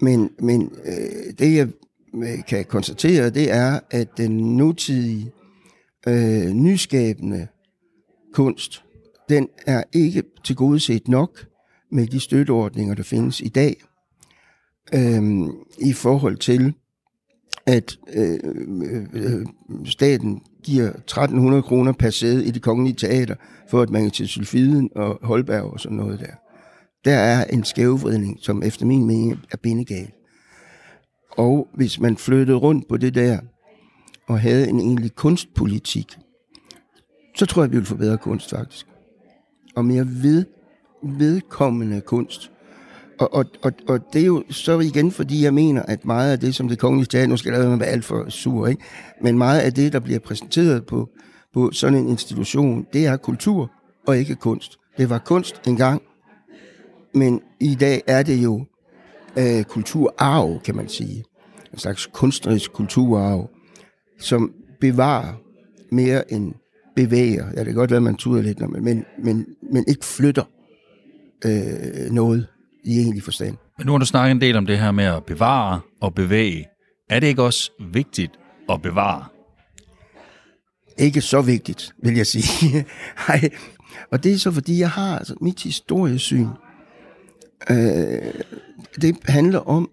[0.00, 1.68] Men, men øh, det jeg
[2.14, 5.32] øh, kan konstatere, det er, at den nutidige,
[6.08, 7.46] øh, nyskabende
[8.32, 8.84] kunst,
[9.28, 11.46] den er ikke tilgodeset nok
[11.92, 13.76] med de støtteordninger, der findes i dag,
[14.94, 15.22] øh,
[15.78, 16.74] i forhold til,
[17.66, 19.46] at øh, øh, øh,
[19.84, 23.34] staten giver 1300 kroner per sæde i det kongelige teater,
[23.70, 26.32] for at man kan til Sylfiden og Holberg og sådan noget der.
[27.04, 30.10] Der er en skævvridning, som efter min mening er bindegal.
[31.30, 33.38] Og hvis man flyttede rundt på det der,
[34.26, 36.18] og havde en egentlig kunstpolitik,
[37.36, 38.86] så tror jeg, vi ville få bedre kunst faktisk.
[39.76, 40.44] Og mere ved,
[41.02, 42.50] vedkommende kunst.
[43.18, 46.40] Og, og, og, og det er jo så igen, fordi jeg mener, at meget af
[46.40, 48.82] det, som det kongelige teater, nu skal jeg være alt for sur, ikke?
[49.22, 51.08] men meget af det, der bliver præsenteret på,
[51.54, 53.70] på sådan en institution, det er kultur
[54.06, 54.78] og ikke kunst.
[54.98, 56.02] Det var kunst engang,
[57.14, 58.64] men i dag er det jo
[59.38, 61.24] øh, kulturarv, kan man sige.
[61.72, 63.50] En slags kunstnerisk kulturarv,
[64.18, 65.32] som bevarer
[65.90, 66.54] mere end
[66.96, 67.46] bevæger.
[67.54, 70.44] Ja, det kan godt være, man tuder lidt, men, men, men ikke flytter
[71.44, 72.46] øh, noget
[72.84, 73.56] i egentlig forstand.
[73.78, 76.66] Men nu har du snakket en del om det her med at bevare og bevæge.
[77.10, 78.32] Er det ikke også vigtigt
[78.68, 79.24] at bevare?
[80.98, 82.84] Ikke så vigtigt, vil jeg sige.
[83.28, 83.50] Nej.
[84.12, 86.48] Og det er så, fordi jeg har altså, mit historiesyn.
[87.70, 88.32] Øh,
[89.00, 89.90] det handler om,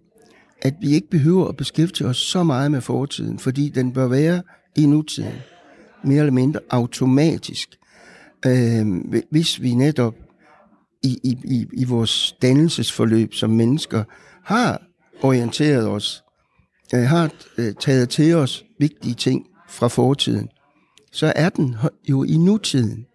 [0.62, 4.44] at vi ikke behøver at beskæftige os så meget med fortiden, fordi den bør være
[4.76, 5.34] i nutiden,
[6.04, 7.70] mere eller mindre automatisk.
[8.46, 8.86] Øh,
[9.32, 10.16] hvis vi netop
[11.04, 14.04] i, i, i, i vores dannelsesforløb som mennesker
[14.43, 14.82] har
[15.22, 16.24] orienteret os,
[16.95, 20.49] øh, har øh, taget til os vigtige ting fra fortiden,
[21.12, 21.76] så er den
[22.10, 23.06] jo i nutiden.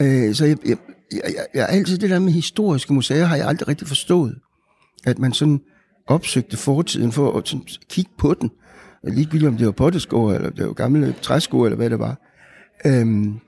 [0.00, 0.76] Øh, så jeg, jeg,
[1.12, 4.38] jeg, jeg, altid det der med historiske museer, har jeg aldrig rigtig forstået.
[5.06, 5.60] At man sådan
[6.06, 8.50] opsøgte fortiden for at sådan, kigge på den.
[9.04, 12.18] Ligegyldigt om det var potteskår, eller det var gamle træsko, eller hvad det var.
[12.86, 13.40] Øhm,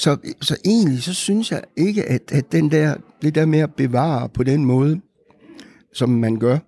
[0.00, 3.74] så, så egentlig, så synes jeg ikke, at, at den der, det der med at
[3.74, 5.00] bevare på den måde,
[5.92, 6.58] som man gør,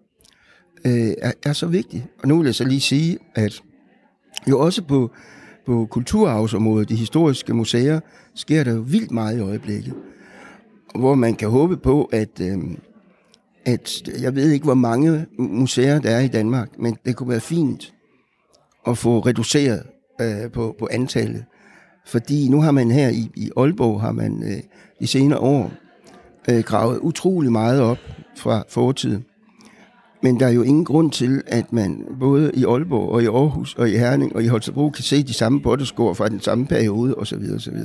[0.85, 2.05] øh, er, er så vigtigt.
[2.23, 3.63] Og nu vil jeg så lige sige, at
[4.51, 5.11] jo også på,
[5.67, 8.01] på kulturarvsområdet, de historiske museer,
[8.35, 9.95] sker der jo vildt meget i øjeblikket.
[10.95, 12.59] Hvor man kan håbe på, at, øh,
[13.65, 17.41] at jeg ved ikke, hvor mange museer der er i Danmark, men det kunne være
[17.41, 17.95] fint
[18.87, 19.83] at få reduceret
[20.21, 21.45] øh, på, på antallet.
[22.07, 24.63] Fordi nu har man her i, i Aalborg, har man øh,
[25.01, 25.73] i senere år
[26.51, 27.99] øh, gravet utrolig meget op
[28.37, 29.25] fra fortiden.
[30.23, 33.75] Men der er jo ingen grund til, at man både i Aalborg og i Aarhus
[33.75, 37.15] og i Herning og i Holstebro kan se de samme botteskår fra den samme periode
[37.15, 37.43] osv.
[37.57, 37.77] osv.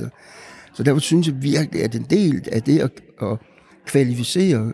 [0.74, 2.90] Så derfor synes jeg virkelig, at en del af det at,
[3.22, 3.38] at
[3.86, 4.72] kvalificere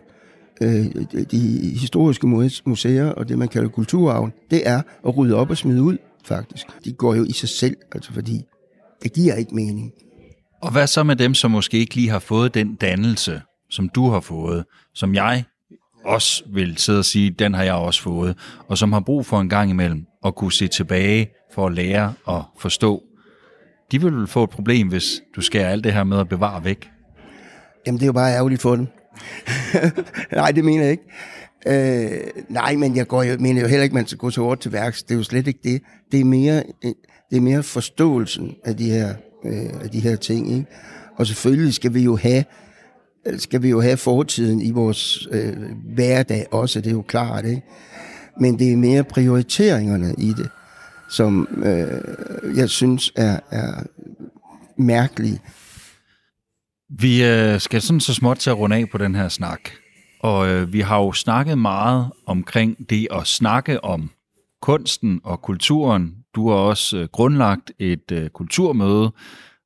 [0.61, 0.85] øh,
[1.31, 1.39] de
[1.79, 2.27] historiske
[2.65, 6.67] museer og det, man kalder kulturarven, det er at rydde op og smide ud, faktisk.
[6.85, 8.45] De går jo i sig selv, altså fordi
[9.05, 9.91] det giver ikke mening.
[10.61, 14.09] Og hvad så med dem, som måske ikke lige har fået den dannelse, som du
[14.09, 15.43] har fået, som jeg
[16.05, 18.37] også vil sidde og sige, den har jeg også fået,
[18.67, 22.13] og som har brug for en gang imellem at kunne se tilbage for at lære
[22.25, 23.03] og forstå.
[23.91, 26.63] De vil vel få et problem, hvis du skærer alt det her med at bevare
[26.63, 26.89] væk.
[27.87, 28.87] Jamen, det er jo bare ærgerligt for dem.
[30.31, 31.03] nej, det mener jeg ikke.
[31.67, 34.61] Øh, nej, men jeg går jo, mener jo heller ikke, man skal gå så hårdt
[34.61, 35.03] til værks.
[35.03, 35.81] Det er jo slet ikke det.
[36.11, 36.63] Det er mere,
[37.29, 39.13] det er mere forståelsen af de her,
[39.45, 40.51] øh, af de her ting.
[40.51, 40.65] Ikke?
[41.15, 42.43] Og selvfølgelig skal vi jo have
[43.27, 45.53] øh, skal vi jo have fortiden i vores øh,
[45.95, 47.45] hverdag også, det er jo klart.
[47.45, 47.61] Ikke?
[48.39, 50.49] Men det er mere prioriteringerne i det,
[51.09, 53.83] som øh, jeg synes er, er
[54.77, 55.39] mærkelige.
[56.99, 59.59] Vi øh, skal sådan så småt til at runde af på den her snak.
[60.19, 64.09] Og øh, vi har jo snakket meget omkring det at snakke om
[64.61, 66.13] kunsten og kulturen.
[66.35, 69.11] Du har også øh, grundlagt et øh, kulturmøde,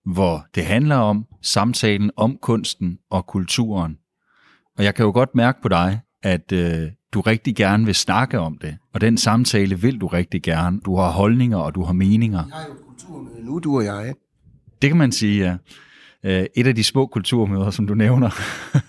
[0.06, 3.98] hvor det handler om samtalen om kunsten og kulturen.
[4.78, 8.40] Og jeg kan jo godt mærke på dig, at øh, du rigtig gerne vil snakke
[8.40, 10.80] om det, og den samtale vil du rigtig gerne.
[10.86, 12.46] Du har holdninger, og du har meninger.
[12.46, 14.14] Vi har jo kulturmøde nu, du og jeg.
[14.82, 15.58] Det kan man sige, ja.
[16.56, 18.30] Et af de små kulturmøder, som du nævner.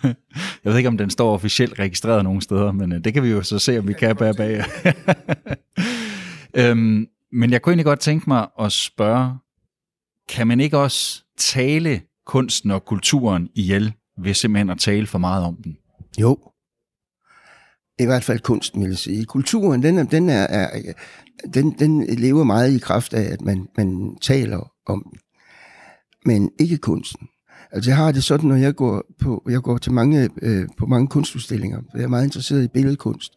[0.64, 3.42] jeg ved ikke, om den står officielt registreret nogen steder, men det kan vi jo
[3.42, 4.64] så se, om vi kan bære bag.
[6.70, 9.38] øhm, men jeg kunne egentlig godt tænke mig at spørge,
[10.28, 15.44] kan man ikke også tale kunsten og kulturen ihjel ved simpelthen at tale for meget
[15.44, 15.76] om den?
[16.20, 16.38] Jo.
[17.98, 19.24] I hvert fald kunsten, vil jeg sige.
[19.24, 20.92] Kulturen, den, den, er, er,
[21.54, 25.20] den, den lever meget i kraft af, at man, man taler om den.
[26.24, 27.28] Men ikke kunsten.
[27.72, 30.86] Altså jeg har det sådan, når jeg går, på, jeg går til mange, øh, på
[30.86, 31.80] mange kunstudstillinger.
[31.94, 33.32] Jeg er meget interesseret i billedkunst.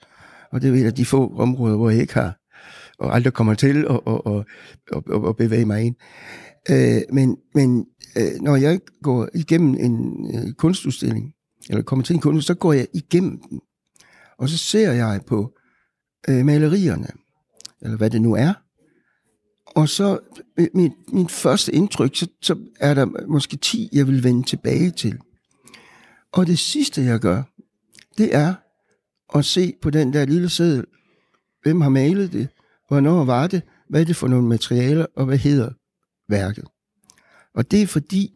[0.51, 2.37] Og det er et af de få områder, hvor jeg ikke har,
[3.03, 5.95] og aldrig kommer til at, at, at, at, at bevæge mig ind.
[6.69, 7.85] Øh, men men
[8.17, 11.33] øh, når jeg går igennem en øh, kunstudstilling,
[11.69, 13.61] eller kommer til en kunst, så går jeg igennem den.
[14.37, 15.53] Og så ser jeg på
[16.29, 17.07] øh, malerierne,
[17.81, 18.53] eller hvad det nu er.
[19.65, 20.19] Og så
[20.57, 24.91] min, mit, mit første indtryk, så, så er der måske 10, jeg vil vende tilbage
[24.91, 25.19] til.
[26.31, 27.43] Og det sidste, jeg gør,
[28.17, 28.53] det er
[29.35, 30.85] at se på den der lille seddel.
[31.63, 32.47] Hvem har malet det?
[32.87, 33.61] Hvornår var det?
[33.89, 35.05] Hvad er det for nogle materialer?
[35.15, 35.69] Og hvad hedder
[36.29, 36.65] værket.
[37.55, 38.33] Og det er fordi,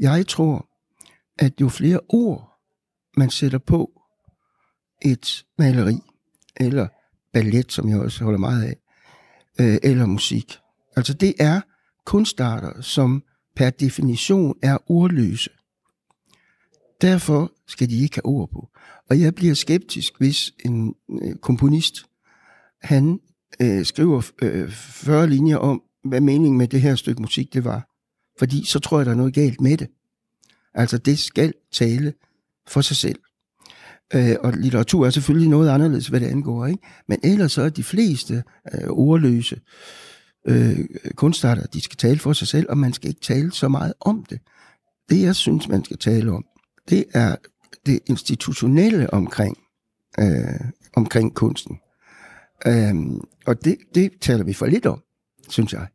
[0.00, 0.68] jeg tror,
[1.38, 2.58] at jo flere ord,
[3.16, 3.90] man sætter på
[5.02, 5.98] et maleri,
[6.56, 6.88] eller
[7.32, 8.76] ballet, som jeg også holder meget af,
[9.60, 10.58] øh, eller musik.
[10.96, 11.60] Altså det er
[12.06, 13.22] kunstarter, som
[13.56, 15.50] per definition er ordløse.
[17.00, 18.68] Derfor skal de ikke have ord på.
[19.10, 22.06] Og jeg bliver skeptisk, hvis en øh, komponist,
[22.82, 23.20] han
[23.60, 27.88] øh, skriver øh, 40 linjer om, hvad meningen med det her stykke musik det var.
[28.38, 29.88] Fordi så tror jeg, der er noget galt med det.
[30.74, 32.12] Altså, det skal tale
[32.68, 33.18] for sig selv.
[34.14, 36.66] Øh, og litteratur er selvfølgelig noget anderledes, hvad det angår.
[36.66, 36.82] Ikke?
[37.08, 38.42] Men ellers så er de fleste
[38.74, 39.60] øh, ordløse
[40.46, 40.78] øh,
[41.14, 44.24] kunstarter, de skal tale for sig selv, og man skal ikke tale så meget om
[44.30, 44.40] det.
[45.10, 46.44] Det, jeg synes, man skal tale om,
[46.88, 47.36] det er
[47.86, 49.56] det institutionelle omkring,
[50.18, 50.60] øh,
[50.96, 51.78] omkring kunsten.
[52.66, 52.94] Øh,
[53.46, 55.02] og det, det taler vi for lidt om
[55.52, 55.86] synes jeg.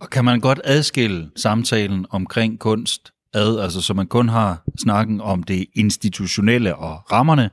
[0.00, 5.20] Og kan man godt adskille samtalen omkring kunst ad, altså så man kun har snakken
[5.20, 7.50] om det institutionelle og rammerne,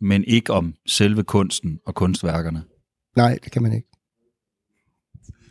[0.00, 2.62] men ikke om selve kunsten og kunstværkerne?
[3.16, 3.88] Nej, det kan man ikke.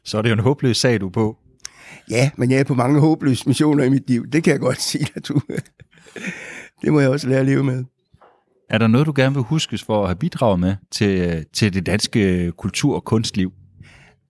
[0.06, 1.38] Så er det jo en håbløs sag, du er på.
[2.10, 4.28] Ja, men jeg er på mange håbløse missioner i mit liv.
[4.28, 5.42] Det kan jeg godt sige dig, du.
[6.82, 7.84] Det må jeg også lære at leve med.
[8.70, 11.74] Er der noget, du gerne vil huskes for at have bidraget med til, øh, til
[11.74, 13.54] det danske øh, kultur- og kunstliv?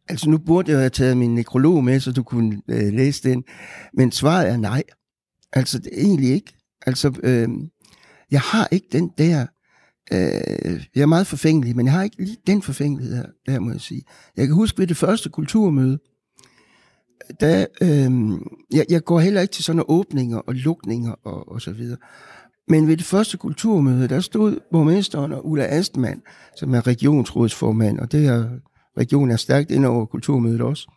[0.09, 3.43] Altså nu burde jeg have taget min nekrolog med, så du kunne øh, læse den.
[3.93, 4.83] Men svaret er nej.
[5.53, 6.53] Altså det er egentlig ikke.
[6.85, 7.49] Altså øh,
[8.31, 9.45] jeg har ikke den der...
[10.11, 13.71] Øh, jeg er meget forfængelig, men jeg har ikke lige den forfængelighed her, der må
[13.71, 14.03] jeg sige.
[14.37, 15.99] Jeg kan huske ved det første kulturmøde,
[17.39, 18.39] der, øh,
[18.73, 21.97] jeg, jeg går heller ikke til sådan nogle åbninger og lukninger og, og så videre.
[22.69, 26.21] Men ved det første kulturmøde, der stod borgmesteren og Ulla Astmann,
[26.55, 28.49] som er regionsrådsformand, og det er
[28.97, 30.91] regionen er stærkt ind over kulturmødet også.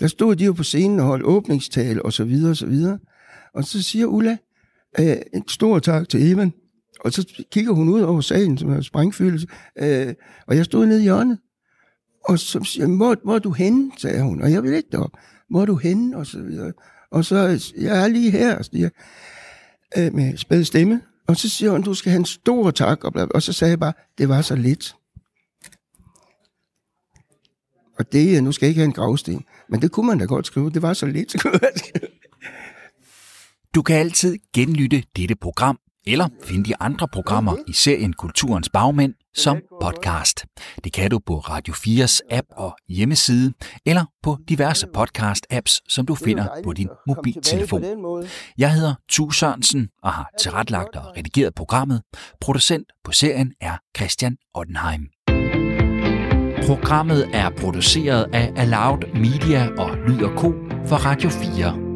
[0.00, 2.98] Der stod de jo på scenen og holdt åbningstale og så videre og så videre.
[3.54, 4.36] Og så siger Ulla,
[5.00, 6.52] øh, en stor tak til Evan.
[7.00, 9.46] Og så kigger hun ud over salen, som er sprængfyldelse.
[9.78, 10.14] Øh,
[10.46, 11.38] og jeg stod nede i hjørnet.
[12.24, 14.42] Og så siger hvor, hvor er du henne, sagde hun.
[14.42, 15.10] Og jeg vil ikke derop.
[15.50, 16.72] Hvor er du henne, og så videre.
[17.10, 17.36] Og så,
[17.80, 18.88] jeg er lige her, siger
[19.96, 21.00] øh, med spæd stemme.
[21.28, 23.04] Og så siger hun, du skal have en stor tak.
[23.04, 24.96] Og, bla, og så sagde jeg bare, det var så lidt.
[27.98, 30.24] Og det, øh, nu skal jeg ikke have en gravsten, men det kunne man da
[30.24, 30.70] godt skrive.
[30.70, 31.36] Det var så lidt.
[33.74, 39.14] du kan altid genlytte dette program, eller finde de andre programmer i serien Kulturens Bagmænd
[39.34, 40.44] som podcast.
[40.84, 43.52] Det kan du på Radio 4's app og hjemmeside,
[43.86, 47.84] eller på diverse podcast-apps, som du finder på din mobiltelefon.
[48.58, 52.02] Jeg hedder Tu Sørensen og har tilrettelagt og redigeret programmet.
[52.40, 55.08] Producent på serien er Christian Ottenheim.
[56.66, 60.52] Programmet er produceret af Aloud Media og Lyd og Co.
[60.86, 61.91] for Radio 4.